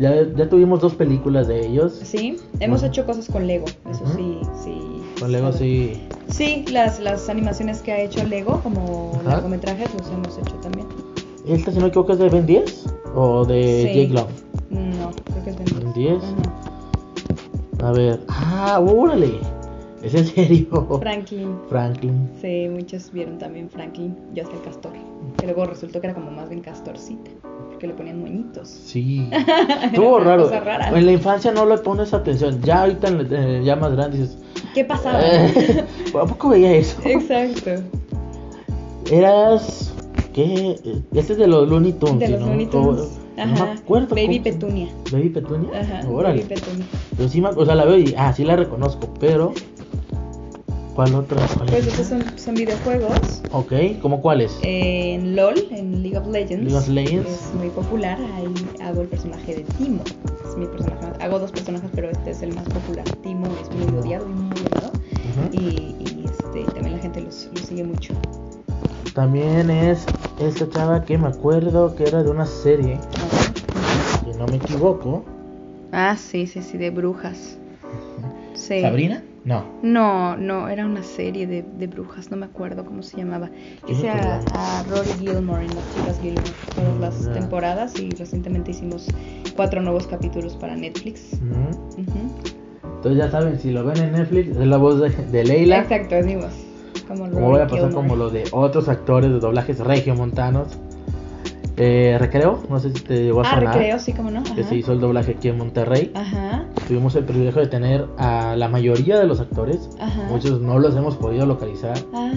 [0.00, 2.00] Ya, ya tuvimos dos películas de ellos.
[2.02, 2.36] sí.
[2.58, 3.66] Hemos hecho cosas con Lego.
[3.88, 4.76] Eso sí, sí.
[5.24, 6.02] Con Lego sí.
[6.28, 9.30] Sí, las, las animaciones que ha hecho Lego como Ajá.
[9.30, 10.86] largometrajes los hemos hecho también.
[11.48, 12.84] esta si no me equivoco es de Ben 10
[13.14, 14.00] o de Sí.
[14.02, 14.28] Jake Long.
[14.68, 16.22] No, creo que es Ben Ben 10.
[16.22, 17.88] Ajá.
[17.88, 19.38] A ver, ah, órale.
[20.02, 20.98] Es en serio.
[21.00, 21.56] Franklin.
[21.70, 22.28] Franklin.
[22.42, 24.92] Sí, muchos vieron también Franklin, yo soy el castor.
[25.38, 27.30] Que luego resultó que era como más bien castorcita,
[27.70, 28.68] porque le ponían moñitos.
[28.68, 29.26] Sí.
[29.84, 30.50] Estuvo raro.
[30.94, 32.60] En la infancia no le pones atención.
[32.60, 33.08] Ya ahorita
[33.62, 34.36] ya más grande dices.
[34.74, 35.20] ¿Qué pasaba?
[36.20, 36.98] ¿A poco veía eso?
[37.04, 37.70] Exacto.
[39.10, 39.92] Eras.
[40.32, 40.76] ¿Qué?
[41.14, 42.18] Este es de los Looney Tunes.
[42.20, 42.46] De ¿sí, los no?
[42.66, 43.08] Tunes.
[43.36, 43.64] No Ajá.
[43.66, 44.08] me acuerdo.
[44.14, 44.88] Baby cómo Petunia.
[45.12, 45.80] Baby Petunia.
[45.80, 46.08] Ajá.
[46.08, 46.42] Órale.
[46.42, 46.86] Baby Petunia.
[47.16, 48.14] Pero sí, me- o sea, la veo y.
[48.16, 49.52] Ah, sí la reconozco, pero.
[50.94, 51.44] ¿Cuál otra?
[51.56, 53.42] ¿Cuál Pues estos son, son videojuegos.
[53.50, 54.56] Ok, ¿cómo cuáles?
[54.62, 56.62] En LOL, en League of Legends.
[56.64, 57.28] League of Legends.
[57.28, 58.16] Es muy popular.
[58.36, 58.46] Ahí
[58.86, 60.02] hago el personaje de Timo.
[60.48, 61.04] Es mi personaje.
[61.04, 63.04] más- Hago dos personajes, pero este es el más popular.
[63.24, 64.60] Timo es muy odiado y muy
[65.36, 65.48] Ujú.
[65.52, 68.14] Y, y, este, también la gente los, los sigue mucho.
[69.14, 70.06] También es
[70.40, 73.52] esta chava que me acuerdo que era de una serie, Ajá.
[74.32, 75.24] si no me equivoco.
[75.92, 77.56] Ah, sí, sí, sí, de brujas.
[78.54, 78.80] Sí.
[78.80, 79.22] ¿Sabrina?
[79.44, 79.62] No.
[79.82, 83.50] No, no, era una serie de, de brujas, no me acuerdo cómo se llamaba.
[83.86, 87.32] Hice a, a Rory Gilmore en las chicas Gilmore todas las Ya.
[87.34, 89.06] temporadas y recientemente hicimos
[89.54, 91.34] cuatro nuevos capítulos para Netflix.
[91.34, 92.02] Ujú.
[92.02, 92.63] Ujú.
[93.04, 95.80] Entonces ya saben, si lo ven en Netflix, es la voz de, de Leila.
[95.80, 96.52] Exacto, es mi voz.
[97.06, 97.94] Como Como voy a pasar Gilmore.
[97.94, 100.68] como lo de otros actores de doblajes regiomontanos.
[101.76, 103.74] Eh, Recreo, no sé si te llegó a Ah, sonar.
[103.74, 104.42] recreo, sí, como no.
[104.44, 106.12] Que se hizo el doblaje aquí en Monterrey.
[106.14, 109.90] Ajá, Tuvimos el privilegio de tener a la mayoría de los actores.
[110.00, 110.22] ajá.
[110.30, 111.98] Muchos no los hemos podido localizar.
[112.14, 112.30] Ah,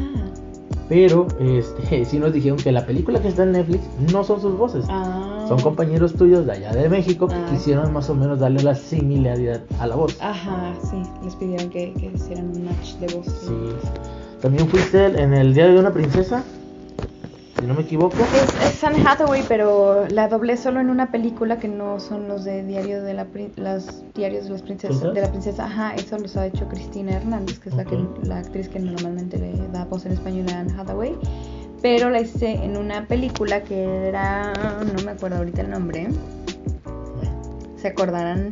[0.90, 4.58] Pero este, sí nos dijeron que la película que está en Netflix no son sus
[4.58, 4.86] voces.
[4.90, 5.37] ah.
[5.48, 7.48] Son compañeros tuyos de allá de México que Ah.
[7.52, 10.18] quisieron más o menos darle la similaridad a la voz.
[10.22, 13.26] Ajá, sí, les pidieron que, que hicieran un match de voz.
[13.26, 13.54] Sí.
[14.42, 16.44] También fuiste en el Día de una Princesa,
[17.60, 18.16] si no me equivoco.
[18.18, 22.44] Es, es Anne Hathaway, pero la doblé solo en una película que no son los
[22.44, 25.66] de diario de la las diarios de las princesas de la princesa.
[25.66, 29.38] Ajá, eso los ha hecho Cristina Hernández, que es la que la actriz que normalmente
[29.40, 31.16] le da voz en español a Anne Hathaway.
[31.82, 36.08] Pero la hice en una película que era no me acuerdo ahorita el nombre.
[37.78, 38.52] Se acordarán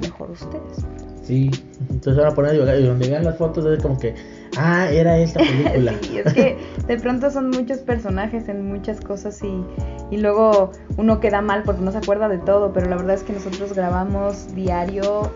[0.00, 0.84] mejor ustedes.
[1.22, 1.50] Sí,
[1.88, 4.14] entonces van a poner y donde vean las fotos es como que,
[4.56, 5.94] ah, era esta película.
[6.02, 9.64] Sí, es que de pronto son muchos personajes en muchas cosas y,
[10.10, 13.22] y luego uno queda mal porque no se acuerda de todo, pero la verdad es
[13.22, 15.30] que nosotros grabamos diario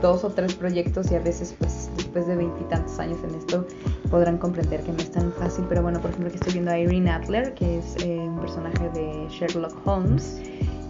[0.00, 3.66] dos o tres proyectos y a veces pues después de veintitantos años en esto
[4.10, 6.78] podrán comprender que no es tan fácil, pero bueno, por ejemplo aquí estoy viendo a
[6.78, 10.40] Irene Adler, que es eh, un personaje de Sherlock Holmes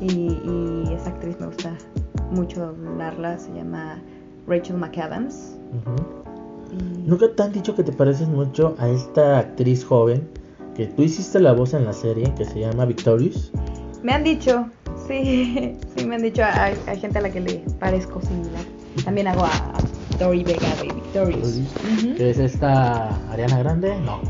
[0.01, 1.77] y, y esa actriz me gusta
[2.31, 3.99] mucho doblarla, se llama
[4.47, 5.57] Rachel McAdams.
[6.73, 10.29] Y- ¿Nunca te han dicho que te pareces mucho a esta actriz joven
[10.77, 13.51] que tú hiciste la voz en la serie que se llama Victorious?
[14.03, 14.67] Me han dicho,
[15.09, 18.63] sí, sí me han dicho, hay, hay gente a la que le parezco similar.
[19.05, 19.79] También hago a, a
[20.19, 21.57] Dory Vega de Victorious.
[21.59, 22.15] Ujú.
[22.17, 23.95] ¿Que es esta Ariana Grande?
[24.01, 24.21] No.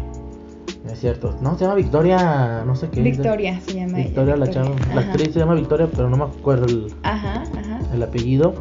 [0.84, 1.36] No es cierto.
[1.42, 3.00] No, se llama Victoria, no sé qué.
[3.00, 3.16] es.
[3.16, 4.70] Victoria se llama ella, Victoria, la chava.
[4.94, 7.80] La actriz se llama Victoria, pero no me acuerdo el, Ajá, ajá.
[7.92, 8.54] el apellido.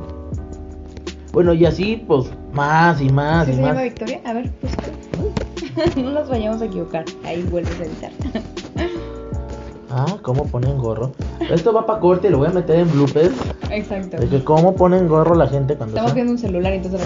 [1.32, 3.70] Bueno, y así, pues, más y más ¿Sí y se más.
[3.70, 4.22] llama Victoria?
[4.26, 4.94] A ver, búscalo.
[6.04, 7.06] no nos vayamos a equivocar.
[7.24, 8.12] Ahí vuelves a editar.
[10.00, 11.12] Ah, ¿cómo ponen gorro?
[11.50, 13.34] Esto va para corte y lo voy a meter en bloopers.
[13.72, 14.18] Exacto.
[14.18, 17.02] De que cómo ponen gorro la gente cuando Estamos viendo un celular y entonces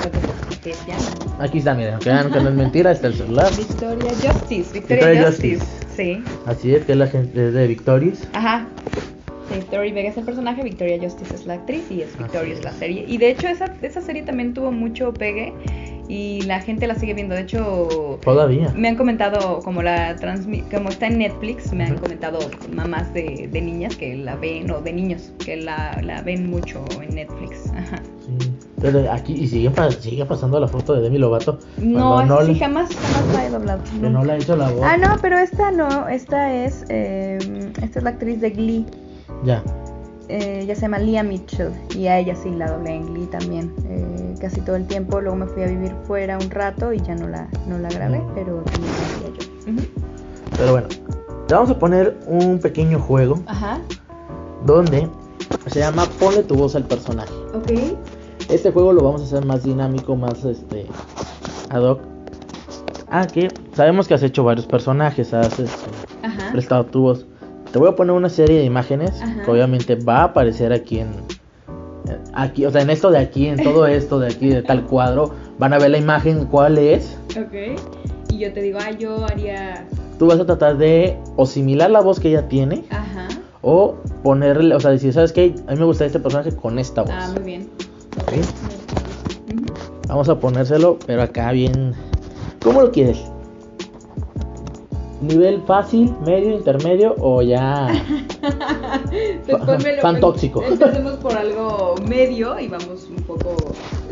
[0.62, 1.40] te llaman.
[1.40, 3.50] Aquí está, miren, que que no es mentira, está el celular.
[3.56, 4.74] Victoria Justice.
[4.74, 5.66] Victoria, Victoria Justice.
[5.96, 6.22] Sí.
[6.46, 8.28] Así es, que es la gente es de Victorious.
[8.34, 8.68] Ajá.
[9.72, 13.06] Dory Vega es el personaje, Victoria Justice es la actriz y es Victorious la serie.
[13.08, 15.54] Y de hecho esa, esa serie también tuvo mucho pegue
[16.12, 17.34] y la gente la sigue viendo.
[17.36, 18.74] De hecho, Todavía.
[18.76, 22.40] me han comentado, como la transmi como está en Netflix, me han comentado
[22.76, 26.84] mamás de, de niñas que la ven, o de niños, que la, la ven mucho
[27.02, 27.72] en Netflix.
[27.72, 28.02] Ajá.
[28.26, 28.52] Sí.
[28.82, 29.72] Pero aquí, y sigue,
[30.02, 31.60] sigue pasando la foto de Demi Lovato.
[31.78, 33.84] No, sí le- jamás, jamás la he doblado.
[34.02, 34.82] que no le ha hecho la voz.
[34.84, 37.38] Ah, no, pero esta no, esta es, eh,
[37.82, 38.86] esta es la actriz de Glee.
[39.46, 39.64] Ya.
[40.32, 43.74] Eh, ella se llama Leah Mitchell y a ella sí la doblé en Glee también
[43.90, 45.20] eh, casi todo el tiempo.
[45.20, 48.24] Luego me fui a vivir fuera un rato y ya no la, no la grabé,
[48.34, 49.84] pero también la hacía yo.
[50.58, 50.88] Pero bueno,
[51.48, 53.80] te vamos a poner un pequeño juego Ajá,
[54.66, 55.10] donde
[55.68, 57.34] se llama Ponle tu voz al personaje.
[57.54, 57.98] ok.
[58.50, 60.86] Este juego lo vamos a hacer más dinámico, más este
[61.70, 62.02] ad hoc.
[63.10, 65.90] Ah, que sabemos que has hecho varios personajes, has este,
[66.52, 67.26] prestado tu voz.
[67.72, 69.44] Te voy a poner una serie de imágenes Ajá.
[69.44, 71.10] que obviamente va a aparecer aquí en
[72.34, 75.34] aquí, o sea, en esto de aquí, en todo esto de aquí de tal cuadro,
[75.58, 77.18] van a ver la imagen cuál es.
[77.32, 77.80] Ok.
[78.30, 79.86] Y yo te digo, ah, yo haría
[80.22, 83.28] tú vas a tratar de o similar la voz que ella tiene Ajá.
[83.64, 85.56] o ponerle, o sea, decir, ¿sabes qué?
[85.66, 87.12] A mí me gusta este personaje con esta voz.
[87.12, 87.70] Ah, muy bien.
[88.22, 88.34] ¿ok?
[88.34, 89.74] Ujú.
[90.08, 91.96] Vamos a ponérselo, pero acá bien.
[92.62, 93.31] ¿Cómo lo quieres?
[95.22, 97.88] ¿Nivel fácil, medio, intermedio o ya?
[99.46, 100.64] Pues, tóxico.
[100.64, 103.56] Empecemos por algo medio y vamos un poco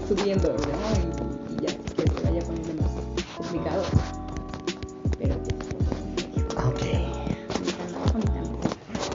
[0.07, 0.55] subiendo, ¿no?
[0.55, 2.91] Y, y ya, que se vaya poniendo más
[3.37, 3.81] complicado.
[5.17, 5.35] Pero
[6.67, 6.81] Ok.
[7.63, 8.59] ni tan abajo ni tan arriba.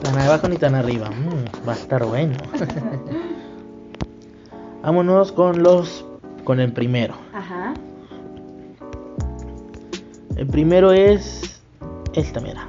[0.03, 1.09] Tan abajo ni tan arriba.
[1.09, 2.35] Mm, va a estar bueno.
[4.83, 6.05] Vámonos con los.
[6.43, 7.15] Con el primero.
[7.33, 7.73] Ajá.
[10.35, 11.44] El primero es.
[12.15, 12.67] Esta, mira.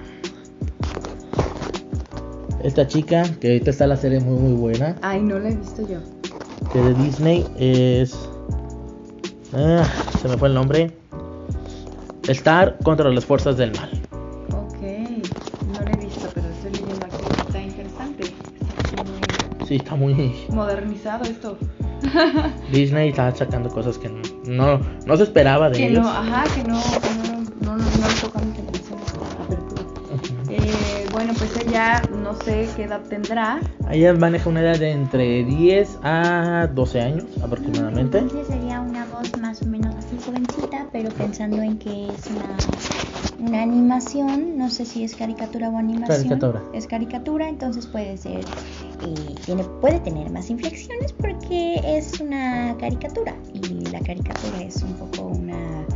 [2.63, 4.97] Esta chica, que ahorita está la serie muy muy buena.
[5.03, 5.99] Ay, no la he visto yo.
[6.73, 8.17] Que de Disney es.
[9.55, 9.85] Ah,
[10.21, 10.97] se me fue el nombre.
[12.29, 13.91] Star contra las fuerzas del mal.
[14.53, 14.83] Ok,
[15.73, 17.25] no la he visto, pero estoy leyendo aquí.
[17.47, 18.25] Está interesante.
[18.25, 20.35] Está muy Sí, está muy.
[20.51, 21.57] modernizado esto.
[22.73, 24.09] Disney está sacando cosas que
[24.47, 26.03] no, no se esperaba de Que ellos.
[26.03, 28.41] no, ajá, que no, que no, no, no, no le toca
[31.17, 33.59] bueno, pues ella no sé qué edad tendrá.
[33.91, 38.19] Ella maneja una edad de entre 10 a 12 años aproximadamente.
[38.19, 43.49] Entonces sería una voz más o menos así jovencita, pero pensando en que es una,
[43.49, 46.19] una animación, no sé si es caricatura o animación.
[46.19, 46.63] Caricatura.
[46.75, 48.41] Es caricatura, entonces puede ser,
[49.07, 54.93] eh, tiene, puede tener más inflexiones porque es una caricatura y la caricatura es un
[54.93, 55.87] poco una,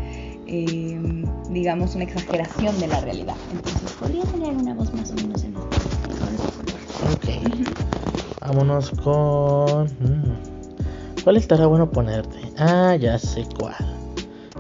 [0.47, 1.20] eh,
[1.51, 3.35] digamos, una exageración de la realidad.
[3.53, 5.71] entonces podría tener una voz más o menos en este.
[7.13, 7.27] Ok.
[8.41, 9.87] Vámonos con.
[9.87, 12.39] mm, ¿Cuál estará bueno ponerte?
[12.59, 13.75] Ah, ya sé cuál.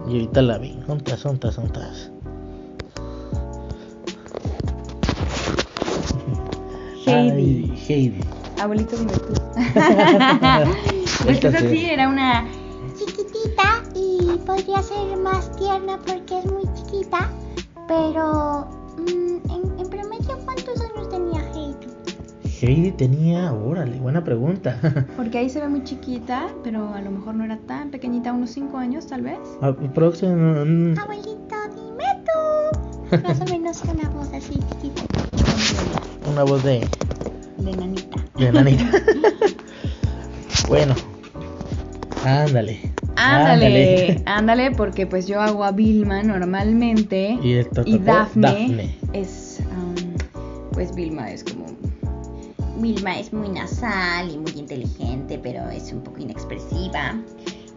[0.08, 0.78] Y ahorita la vi.
[0.86, 2.10] Juntas, juntas, juntas.
[7.06, 7.70] Heidi.
[7.72, 8.20] Ay, Heidi.
[8.60, 9.34] Abuelito, dime tú.
[11.22, 11.68] Pues sí.
[11.68, 12.46] sí era una
[12.96, 16.69] chiquitita y podría ser más tierna porque es muy
[17.88, 21.76] pero mm, en, en promedio ¿cuántos años tenía Heidi?
[22.60, 23.52] Heidi tenía.
[23.52, 24.78] Órale, buena pregunta.
[25.16, 28.50] Porque ahí se ve muy chiquita, pero a lo mejor no era tan pequeñita, unos
[28.50, 29.38] 5 años tal vez.
[29.62, 30.64] Ah, Próximo.
[30.64, 33.16] mm, Abuelito, dime tú.
[33.22, 35.02] Más o menos una voz así chiquita.
[36.30, 36.86] Una voz de.
[37.58, 38.24] De nanita.
[38.36, 38.84] de nanita.
[40.68, 40.94] bueno.
[42.24, 42.89] Ándale.
[43.20, 48.96] Ándale, ándale, porque pues yo hago a Vilma normalmente Y esto y Daphne.
[49.12, 49.94] es, um,
[50.72, 51.66] pues Vilma es como,
[52.78, 57.14] Vilma es muy nasal y muy inteligente, pero es un poco inexpresiva.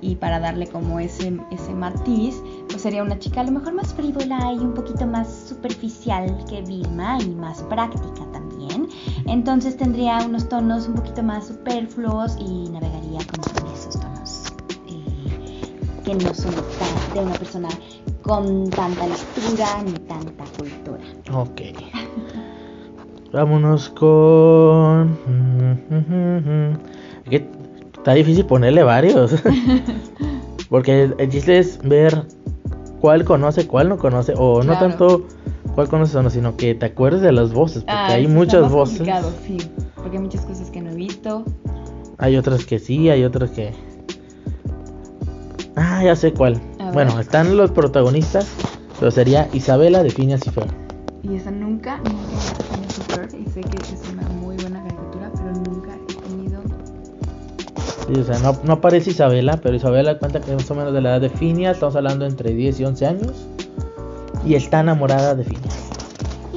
[0.01, 2.35] y para darle como ese, ese matiz,
[2.67, 6.61] pues sería una chica a lo mejor más frívola y un poquito más superficial que
[6.61, 8.89] Vilma y más práctica también.
[9.27, 13.43] Entonces tendría unos tonos un poquito más superfluos y navegaría como
[16.03, 17.69] que no son tan- de una persona
[18.21, 20.99] con tanta lectura ni tanta cultura.
[21.33, 21.61] Ok.
[23.31, 25.17] Vámonos con.
[27.29, 27.47] Que
[27.97, 29.33] está difícil ponerle varios.
[30.69, 32.23] Porque el chiste es ver
[32.99, 34.33] cuál conoce, cuál no conoce.
[34.37, 34.79] O no Claro.
[34.89, 35.27] tanto
[35.75, 37.83] cuál conoce o no, sino que te acuerdes de las voces.
[37.83, 38.97] Porque Ah, hay muchas voces.
[38.99, 39.57] complicado, sí,
[39.95, 41.43] porque hay muchas cosas que no he visto.
[42.19, 43.71] Hay otras que sí, hay otras que.
[45.75, 46.61] Ah, ya sé cuál.
[46.93, 48.47] Bueno, están los protagonistas.
[48.99, 50.71] Pero sería Isabela de Phineas y Ferb.
[51.23, 55.31] Y esa nunca, nunca he visto Super, y sé que es una muy buena caricatura,
[55.35, 56.61] pero nunca he tenido.
[58.07, 60.93] Sí, o sea, no, no aparece Isabela, pero Isabela cuenta que es más o menos
[60.93, 63.47] de la edad de Phineas, estamos hablando entre 10 y 11 años,
[64.45, 65.89] y está enamorada de Phineas.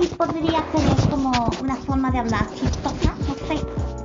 [0.01, 2.47] Y podría tener como una forma de hablar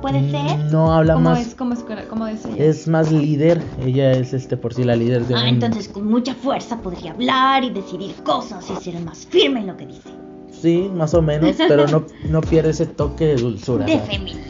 [0.02, 0.58] puede ser.
[0.70, 2.64] No habla ¿Cómo más, es, cómo es, cómo es ella?
[2.64, 5.46] es más líder, ella es este por sí la líder de Ah, un...
[5.48, 9.76] entonces con mucha fuerza podría hablar y decidir cosas y ser más firme en lo
[9.76, 10.10] que dice.
[10.50, 13.86] Sí, más o menos, pero no, no pierde ese toque de dulzura.
[13.86, 14.42] De feminidad.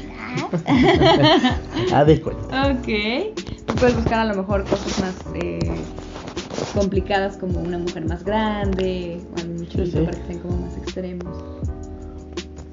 [1.95, 2.73] haz de cuenta.
[2.73, 3.35] Ok.
[3.67, 5.59] Tú puedes buscar a lo mejor cosas más eh,
[6.75, 10.05] complicadas como una mujer más grande o algo muy chiquito sí.
[10.05, 11.37] para que estén como más extremos.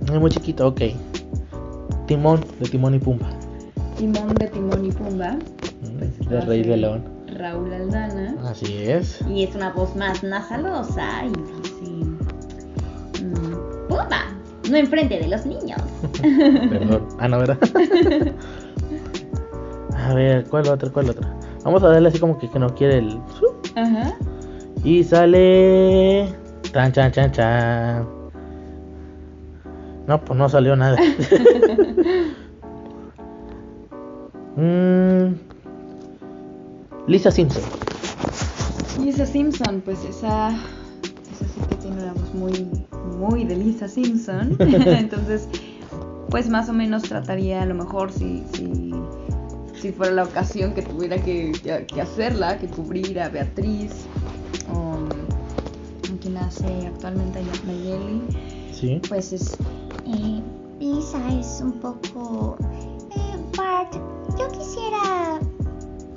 [0.06, 0.82] Es muy chiquito, ok.
[2.10, 3.30] Timón, de Timón y Pumba.
[3.96, 5.38] Timón de Timón y Pumba.
[6.00, 7.04] Pues, De Rey de León.
[7.38, 8.36] Raúl Aldana.
[8.50, 9.24] Así es.
[9.30, 11.30] y es una voz más nasalosa y
[11.62, 11.86] dice...
[13.88, 14.26] ¡Pumba!
[14.72, 15.80] No enfrente de los niños.
[16.72, 17.08] Perdón.
[17.20, 17.60] Ah, no, ¿verdad?
[19.94, 20.90] A ver, ¿cuál otra?
[20.90, 21.32] ¿Cuál otra?
[21.64, 23.20] Vamos a darle así como que, que no quiere el...
[23.76, 24.16] Ajá.
[24.84, 26.34] Y sale...
[26.74, 28.20] Chan, chan, chan, chan.
[30.08, 30.98] No, pues no salió nada.
[34.56, 35.36] Mm,
[37.08, 37.64] Lisa Simpson.
[39.04, 42.86] Lisa Simpson, pues esa, esa sí que tiene una voz muy,
[43.18, 44.56] muy de Lisa Simpson.
[44.60, 45.48] Entonces,
[46.30, 48.92] pues más o menos trataría a lo mejor si, si,
[49.80, 53.92] si fuera la ocasión que tuviera que, que- que hacerla, que cubrir a Beatriz,
[54.74, 54.98] o
[56.22, 57.42] quien la hace actualmente a
[58.74, 59.02] Sí.
[59.08, 59.58] pues es
[60.06, 60.42] Eh,
[60.80, 62.58] Lisa es un poco...
[63.12, 63.94] Eh, Bart,
[64.38, 65.40] yo quisiera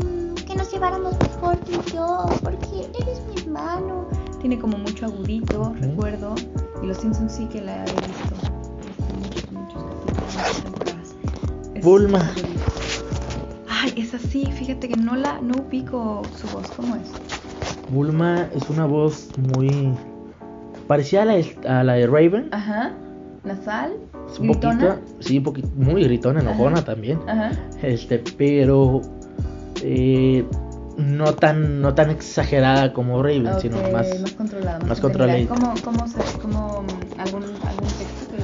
[0.05, 4.07] mm, que nos lleváramos mejor tú y yo, porque eres mi hermano.
[4.41, 6.35] tiene como mucho agudito, recuerdo,
[6.81, 8.37] y los Simpsons sí que la he visto
[9.19, 11.15] muchos, muchos capítulos, muchas temporadas.
[11.75, 12.31] Es Bulma.
[13.69, 17.11] Ay, es así, fíjate que no la, no ubico su voz, ¿cómo es?
[17.91, 19.93] Bulma es una voz muy
[20.87, 22.49] parecida a la, a la de Raven.
[22.53, 22.93] Ajá,
[23.45, 23.93] nasal,
[24.39, 24.97] un gritona.
[24.97, 26.85] poquito, sí, un poquito, muy gritona, enojona Ajá.
[26.85, 27.19] también.
[27.29, 27.51] Ajá,
[27.83, 29.01] Este, pero
[29.83, 30.45] eh,
[30.97, 34.21] no tan, no tan exagerada como Raven, sino más.
[34.21, 35.55] más controlada, más controladita.
[35.55, 36.85] ¿Cómo, cómo, se, cómo
[37.19, 38.43] algún, algún texto que?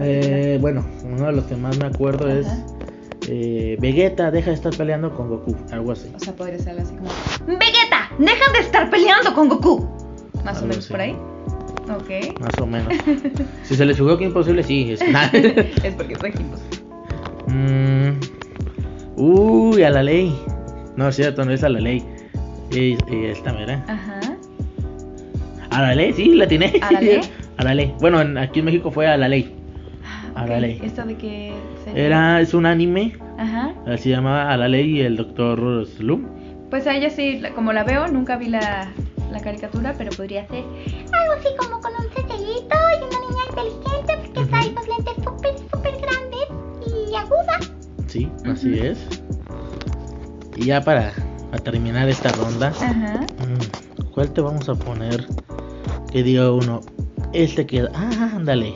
[0.00, 2.46] Eh, bueno, uno de los que más me acuerdo es
[3.28, 6.10] eh, Vegeta, deja de estar peleando con Goku, algo así.
[6.14, 7.08] O sea, podría ser algo así como,
[7.58, 9.88] Vegeta, deja de estar peleando con Goku.
[10.44, 11.16] más o menos por ahí.
[11.90, 12.40] Ok.
[12.40, 12.92] Más o menos.
[13.62, 14.92] si se les jugó que imposible, sí.
[14.92, 15.00] Es...
[15.84, 16.60] es porque soy Jimbos.
[17.46, 18.10] Mm,
[19.16, 20.34] uy, a la ley.
[20.96, 22.04] No, es cierto, no es a la ley.
[22.70, 23.84] Es, es esta, mira.
[23.88, 24.20] Ajá.
[25.70, 26.72] A la ley, sí, la tiene.
[26.82, 27.20] ¿A la ley?
[27.56, 27.92] A la ley.
[28.00, 29.52] Bueno, en- aquí en México fue a la ley.
[30.36, 30.80] A la ley.
[30.84, 31.52] ¿Esta de qué
[31.84, 32.06] serie?
[32.06, 33.14] Era, es un anime.
[33.36, 33.74] Ajá.
[33.96, 36.24] Se llamaba A la ley y el doctor Slum.
[36.70, 38.92] Pues a ella sí, como la veo, nunca vi la,
[39.30, 40.64] la caricatura, pero podría ser.
[40.64, 45.58] Algo así como con un ceteguito y una niña inteligente porque trae dos lentes súper,
[45.70, 46.48] súper grandes
[46.86, 47.58] y aguda.
[48.06, 48.98] Sí, así es.
[50.56, 51.12] Y ya para,
[51.50, 53.20] para terminar esta ronda, Ajá.
[53.20, 55.26] mm, ¿cuál te vamos a poner?
[56.10, 56.80] Que diga uno,
[57.32, 57.90] este queda.
[57.94, 58.74] Ah, ándale.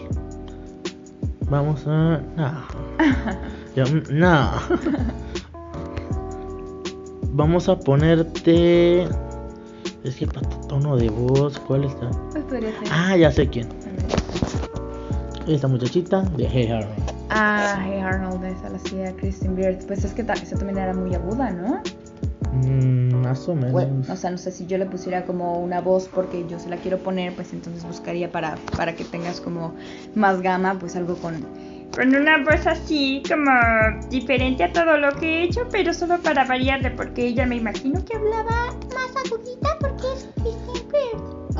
[1.48, 2.20] Vamos a.
[2.36, 2.62] No.
[3.76, 4.50] Yo, no.
[7.34, 9.08] Vamos a ponerte.
[10.04, 12.10] Es que para tono de voz, ¿cuál está?
[12.32, 12.88] Pues podría ser.
[12.90, 13.68] Ah, ya sé quién.
[15.46, 17.12] Esta muchachita de Hey Arnold.
[17.30, 19.86] Ah, Hey Arnold, esa la hacía Kristen Beard.
[19.86, 21.82] Pues es que ta- esa también era muy aguda, ¿no?
[22.52, 23.72] Mm, más o menos.
[23.72, 26.68] Bueno, o sea, no sé si yo le pusiera como una voz porque yo se
[26.68, 29.74] la quiero poner, pues entonces buscaría para, para que tengas como
[30.14, 31.46] más gama, pues algo con,
[31.94, 33.50] Con una voz así, como
[34.10, 38.04] diferente a todo lo que he hecho, pero solo para variarle, porque ella me imagino
[38.04, 38.74] que hablaba.
[38.94, 39.51] Más agudita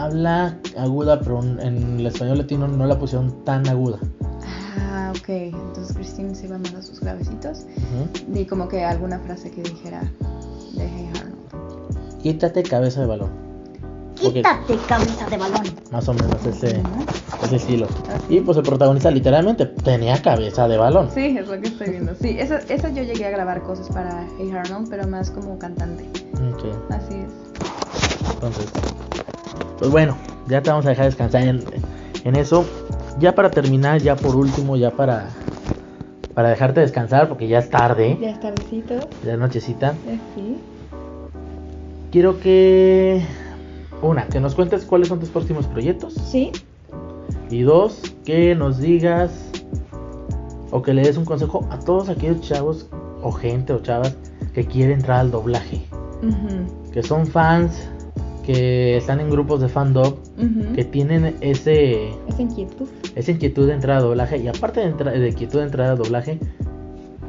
[0.03, 3.99] Habla aguda, pero en el español latino no la pusieron tan aguda.
[4.81, 5.29] Ah, ok.
[5.29, 7.67] Entonces Christine se iba más a sus gravecitos.
[8.27, 10.01] Di como que alguna frase que dijera
[10.73, 12.21] de Hey Arnold.
[12.21, 13.31] Quítate cabeza de balón.
[14.17, 15.63] Quítate cabeza de balón.
[15.93, 16.83] más o menos ese,
[17.45, 17.87] ese estilo.
[18.13, 18.39] Así.
[18.39, 21.11] Y pues el protagonista literalmente tenía cabeza de balón.
[21.15, 22.13] Sí, es lo que estoy viendo.
[22.21, 26.09] Sí, esa, esa yo llegué a grabar cosas para Hey Arnold, pero más como cantante.
[26.53, 28.33] Ok, Así es.
[28.35, 28.67] entonces.
[29.83, 30.17] Pues bueno,
[30.47, 31.65] ya te vamos a dejar descansar en,
[32.23, 32.65] en eso.
[33.19, 35.27] Ya para terminar, ya por último, ya para,
[36.35, 38.95] para dejarte descansar, porque ya es tarde, Ya es tardecito.
[39.27, 39.95] ya es nochecita.
[40.07, 40.57] Eh, sí.
[42.13, 43.27] Quiero que.
[44.03, 46.15] Una, que nos cuentes cuáles son tus próximos proyectos.
[46.15, 46.53] Sí.
[47.51, 49.33] Y dos, que nos digas
[50.71, 52.87] o que le des un consejo a todos aquellos chavos
[53.21, 54.15] o gente o chavas
[54.55, 55.83] que quieren entrar al doblaje.
[56.93, 57.89] Que son fans,
[58.45, 60.73] que están en grupos de fandom, ujú.
[60.75, 62.89] que tienen ese, Esa inquietud.
[63.15, 64.39] esa inquietud de entrar a doblaje.
[64.39, 66.39] Y aparte de, de inquietud de entrar a doblaje,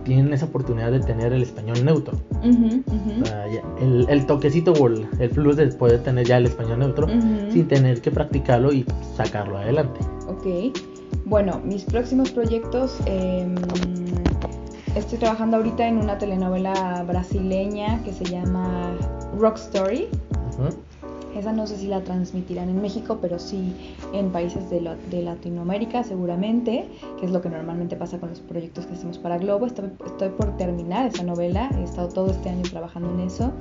[0.03, 2.18] tienen esa oportunidad de tener el español neutro.
[2.41, 3.45] O sea,
[3.80, 7.07] el, el toquecito o el, el plus de poder tener ya el español neutro
[7.51, 8.86] sin tener que practicarlo y
[9.16, 9.99] sacarlo adelante.
[10.28, 10.78] Ok.
[11.26, 12.97] Bueno, mis próximos proyectos.
[13.05, 13.55] em,
[14.95, 18.91] estoy trabajando ahorita en una telenovela brasileña que se llama
[19.39, 20.07] Rock Story.
[21.36, 23.75] Esa no sé si la transmitirán en México, pero sí
[24.13, 26.88] en países de, la- de Latinoamérica seguramente,
[27.19, 29.65] que es lo que normalmente pasa con los proyectos que hacemos para Globo.
[29.65, 29.89] Estoy,
[30.38, 33.51] por terminar esa novela, he estado todo este año trabajando en eso.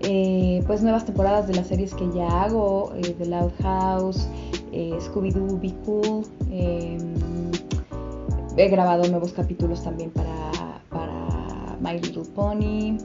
[0.00, 4.26] Eh, pues nuevas temporadas de las series que ya hago, eh, The Loud House,
[4.72, 6.24] eh, Scooby-Doo, Be Cool.
[6.50, 6.98] eh,
[8.56, 12.98] he grabado nuevos capítulos también para, para My Little Pony.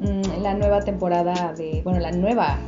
[0.00, 2.58] Mm, la nueva temporada de, bueno, la nueva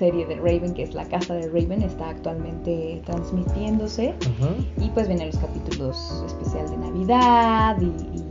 [0.00, 4.14] serie de Raven, que es La Casa de Raven, está actualmente transmitiéndose.
[4.22, 4.84] Ujú.
[4.84, 8.24] Y pues vienen los capítulos especial de Navidad y, y-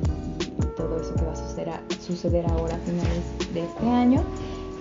[0.61, 4.21] y todo eso que va a suceder, a- suceder ahora a finales de este año.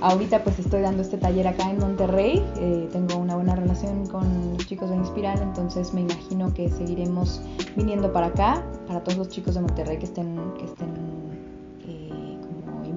[0.00, 4.52] Ahorita pues estoy dando este taller acá en Monterrey, eh, tengo una buena relación con
[4.56, 7.40] los chicos de Inspiral, entonces me imagino que seguiremos
[7.76, 10.88] viniendo para acá, para todos los chicos de Monterrey que estén, que estén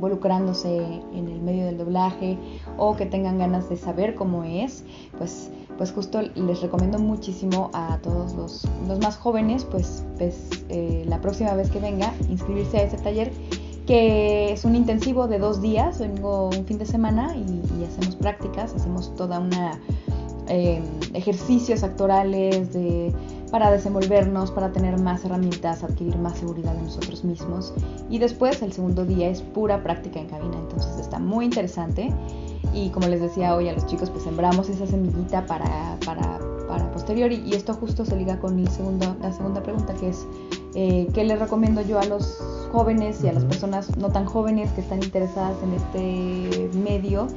[0.01, 0.77] involucrándose
[1.13, 2.35] en el medio del doblaje
[2.75, 4.83] o que tengan ganas de saber cómo es,
[5.19, 11.03] pues, pues justo les recomiendo muchísimo a todos los, los más jóvenes, pues, pues eh,
[11.07, 13.31] la próxima vez que venga, inscribirse a ese taller
[13.85, 18.15] que es un intensivo de dos días, vengo un fin de semana y, y hacemos
[18.15, 19.79] prácticas, hacemos toda una
[20.51, 20.81] eh,
[21.13, 23.13] ejercicios actorales de,
[23.51, 27.73] para desenvolvernos, para tener más herramientas, adquirir más seguridad en nosotros mismos.
[28.09, 32.13] Y después el segundo día es pura práctica en cabina, entonces está muy interesante.
[32.73, 36.91] Y como les decía hoy a los chicos, pues sembramos esa semillita para, para, para
[36.91, 37.31] posterior.
[37.31, 40.27] Y, y esto justo se liga con el segundo, la segunda pregunta, que es
[40.73, 42.37] eh, ¿qué les recomiendo yo a los
[42.71, 47.27] jóvenes y a las personas no tan jóvenes que están interesadas en este medio?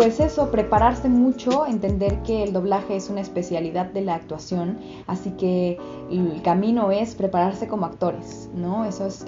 [0.00, 5.32] Pues eso, prepararse mucho, entender que el doblaje es una especialidad de la actuación, así
[5.32, 5.76] que
[6.10, 8.86] el camino es prepararse como actores, ¿no?
[8.86, 9.26] Eso es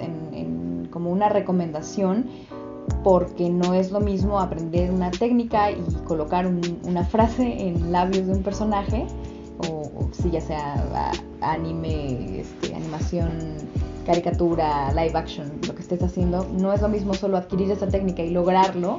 [0.89, 2.25] como una recomendación,
[3.03, 8.25] porque no es lo mismo aprender una técnica y colocar un- una frase en labios
[8.25, 9.05] de un personaje,
[9.69, 11.11] o, o si ya sea
[11.41, 13.29] anime, este, animación,
[14.07, 18.23] caricatura, live action, lo que estés haciendo, no es lo mismo solo adquirir esa técnica
[18.23, 18.97] y lograrlo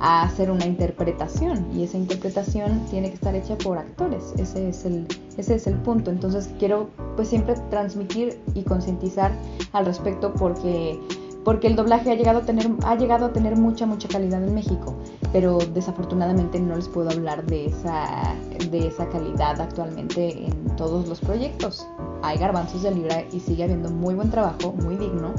[0.00, 4.84] a hacer una interpretación y esa interpretación tiene que estar hecha por actores ese es
[4.84, 6.10] el ese es el punto.
[6.10, 9.32] Entonces quiero pues siempre transmitir y concientizar
[9.72, 10.98] al respecto porque
[11.44, 14.54] porque el doblaje ha llegado a tener ha llegado a tener mucha mucha calidad en
[14.54, 14.94] México
[15.32, 18.34] pero desafortunadamente no les puedo hablar de esa
[18.70, 21.86] de esa calidad actualmente en todos los proyectos.
[22.22, 25.32] Hay garbanzos de libra y sigue habiendo muy buen trabajo muy digno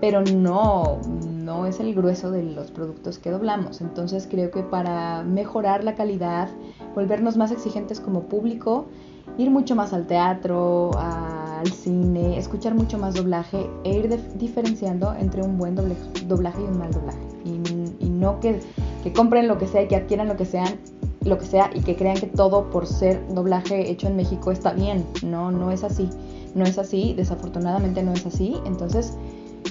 [0.00, 0.98] pero no,
[1.42, 3.80] no es el grueso de los productos que doblamos.
[3.80, 6.48] Entonces creo que para mejorar la calidad,
[6.94, 8.86] volvernos más exigentes como público,
[9.38, 15.14] ir mucho más al teatro, al cine, escuchar mucho más doblaje e ir dif- diferenciando
[15.14, 17.18] entre un buen doblaje y un mal doblaje.
[17.44, 18.60] Y, y no que,
[19.02, 20.78] que compren lo que sea y que adquieran lo que sean
[21.24, 24.72] lo que sea y que crean que todo por ser doblaje hecho en México está
[24.72, 25.04] bien.
[25.24, 26.08] No, no es así.
[26.54, 28.56] No es así, desafortunadamente no es así.
[28.64, 29.16] Entonces,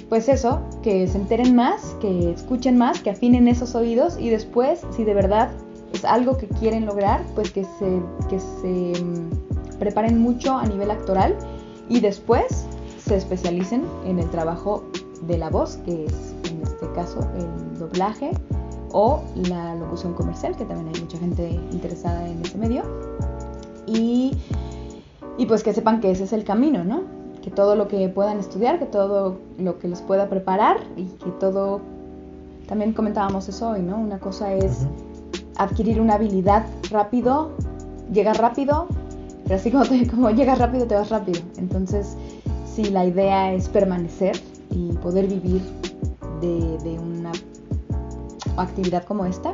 [0.09, 4.81] pues eso, que se enteren más, que escuchen más, que afinen esos oídos y después,
[4.95, 5.51] si de verdad
[5.93, 10.91] es algo que quieren lograr, pues que se, que se mm, preparen mucho a nivel
[10.91, 11.35] actoral
[11.89, 12.65] y después
[13.05, 14.83] se especialicen en el trabajo
[15.27, 18.31] de la voz, que es en este caso el doblaje
[18.91, 22.83] o la locución comercial, que también hay mucha gente interesada en ese medio.
[23.85, 24.31] Y,
[25.37, 27.03] y pues que sepan que ese es el camino, ¿no?
[27.45, 31.29] Que todo lo que puedan estudiar, que todo lo que les pueda preparar y que
[31.39, 31.79] todo,
[32.67, 33.99] también comentábamos eso hoy, ¿no?
[33.99, 34.87] Una cosa es
[35.55, 37.51] adquirir una habilidad rápido,
[38.11, 38.87] llegar rápido,
[39.43, 41.39] pero así como, te- como llegas rápido, te vas rápido.
[41.57, 42.17] Entonces,
[42.65, 44.35] si la idea es permanecer
[44.71, 45.61] y poder vivir
[46.41, 47.31] de, de una
[48.57, 49.53] actividad como esta,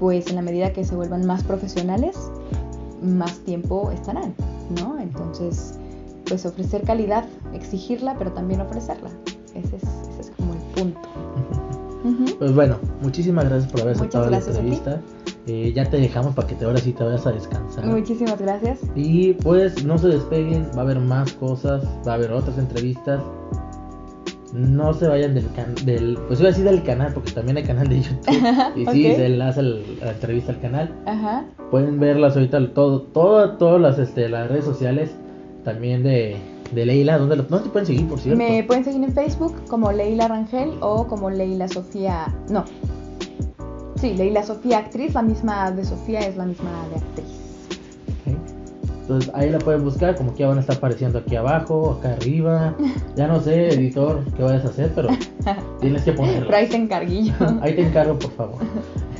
[0.00, 2.16] pues en la medida que se vuelvan más profesionales,
[3.00, 4.34] más tiempo estarán,
[4.80, 4.98] ¿no?
[4.98, 5.77] Entonces,
[6.28, 7.24] pues ofrecer calidad,
[7.54, 9.10] exigirla, pero también ofrecerla.
[9.54, 11.00] Ese es, ese es como el punto.
[12.38, 15.00] Pues bueno, muchísimas gracias por haber aceptado la entrevista.
[15.46, 17.84] Eh, ya te dejamos para que te, ahora sí te vayas a descansar.
[17.86, 18.80] Muchísimas gracias.
[18.94, 23.20] Y pues no se despeguen, va a haber más cosas, va a haber otras entrevistas.
[24.52, 27.64] No se vayan del canal, del, pues iba a decir del canal, porque también hay
[27.64, 28.18] canal de YouTube.
[28.76, 29.16] Y sí, Ok.
[29.16, 30.94] se enlaza el- la entrevista al canal.
[31.06, 31.44] Ajá.
[31.70, 35.10] Pueden verlas ahorita todo, todo, todas las, este, las redes sociales
[35.72, 36.36] también de,
[36.74, 37.18] de Leila.
[37.18, 38.38] ¿Dónde, lo- dónde te pueden seguir, por cierto?
[38.38, 42.34] Me pueden seguir en Facebook como Leila Rangel o como Leila Sofía.
[42.48, 42.64] No.
[44.00, 45.12] Sí, Leila Sofía actriz.
[45.14, 47.26] La misma de Sofía es la misma de actriz.
[49.02, 52.12] Entonces ahí la pueden buscar, como que ya van a estar apareciendo aquí abajo, acá
[52.12, 52.74] arriba.
[53.16, 55.08] Ya no sé, editor, qué vayas a hacer, pero
[55.80, 56.46] tienes que ponerlo.
[56.46, 57.32] Pero ahí te encarguillo.
[57.62, 58.58] Ahí te encargo, por favor.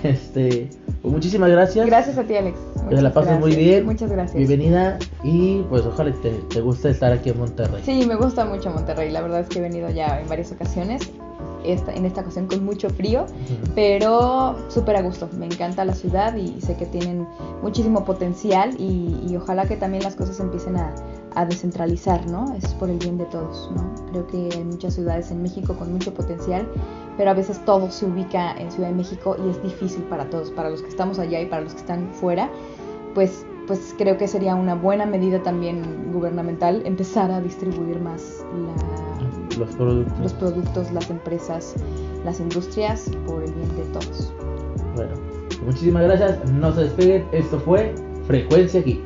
[0.03, 0.69] Este,
[1.03, 1.87] pues muchísimas gracias.
[1.87, 2.59] Gracias a ti, Alex.
[2.89, 3.65] Que Muchas la pases muy gracias.
[3.67, 3.85] bien.
[3.87, 4.37] Muchas gracias.
[4.37, 7.83] Bienvenida y pues ojalá te, te guste estar aquí en Monterrey.
[7.85, 9.11] Sí, me gusta mucho Monterrey.
[9.11, 11.11] La verdad es que he venido ya en varias ocasiones.
[11.65, 13.73] Esta, en esta ocasión con mucho frío, Ujú.
[13.75, 15.29] pero súper a gusto.
[15.37, 17.27] Me encanta la ciudad y sé que tienen
[17.63, 20.95] muchísimo potencial y, y ojalá que también las cosas empiecen a,
[21.35, 22.55] a descentralizar, ¿no?
[22.55, 23.93] Es por el bien de todos, ¿no?
[24.13, 26.67] Creo que hay muchas ciudades en México con mucho potencial,
[27.17, 30.51] pero a veces todo se ubica en Ciudad de México y es difícil para todos,
[30.53, 32.49] para los que estamos allá y para los que están fuera,
[33.15, 39.59] pues, pues creo que sería una buena medida también gubernamental empezar a distribuir más la-
[39.59, 40.19] Los productos.
[40.21, 41.75] los productos, las empresas,
[42.25, 44.33] las industrias por el bien de todos.
[44.95, 45.13] Bueno,
[45.67, 46.51] muchísimas gracias.
[46.53, 47.25] No se despeguen.
[47.33, 47.95] Esto fue
[48.27, 49.01] Frecuencia Geek.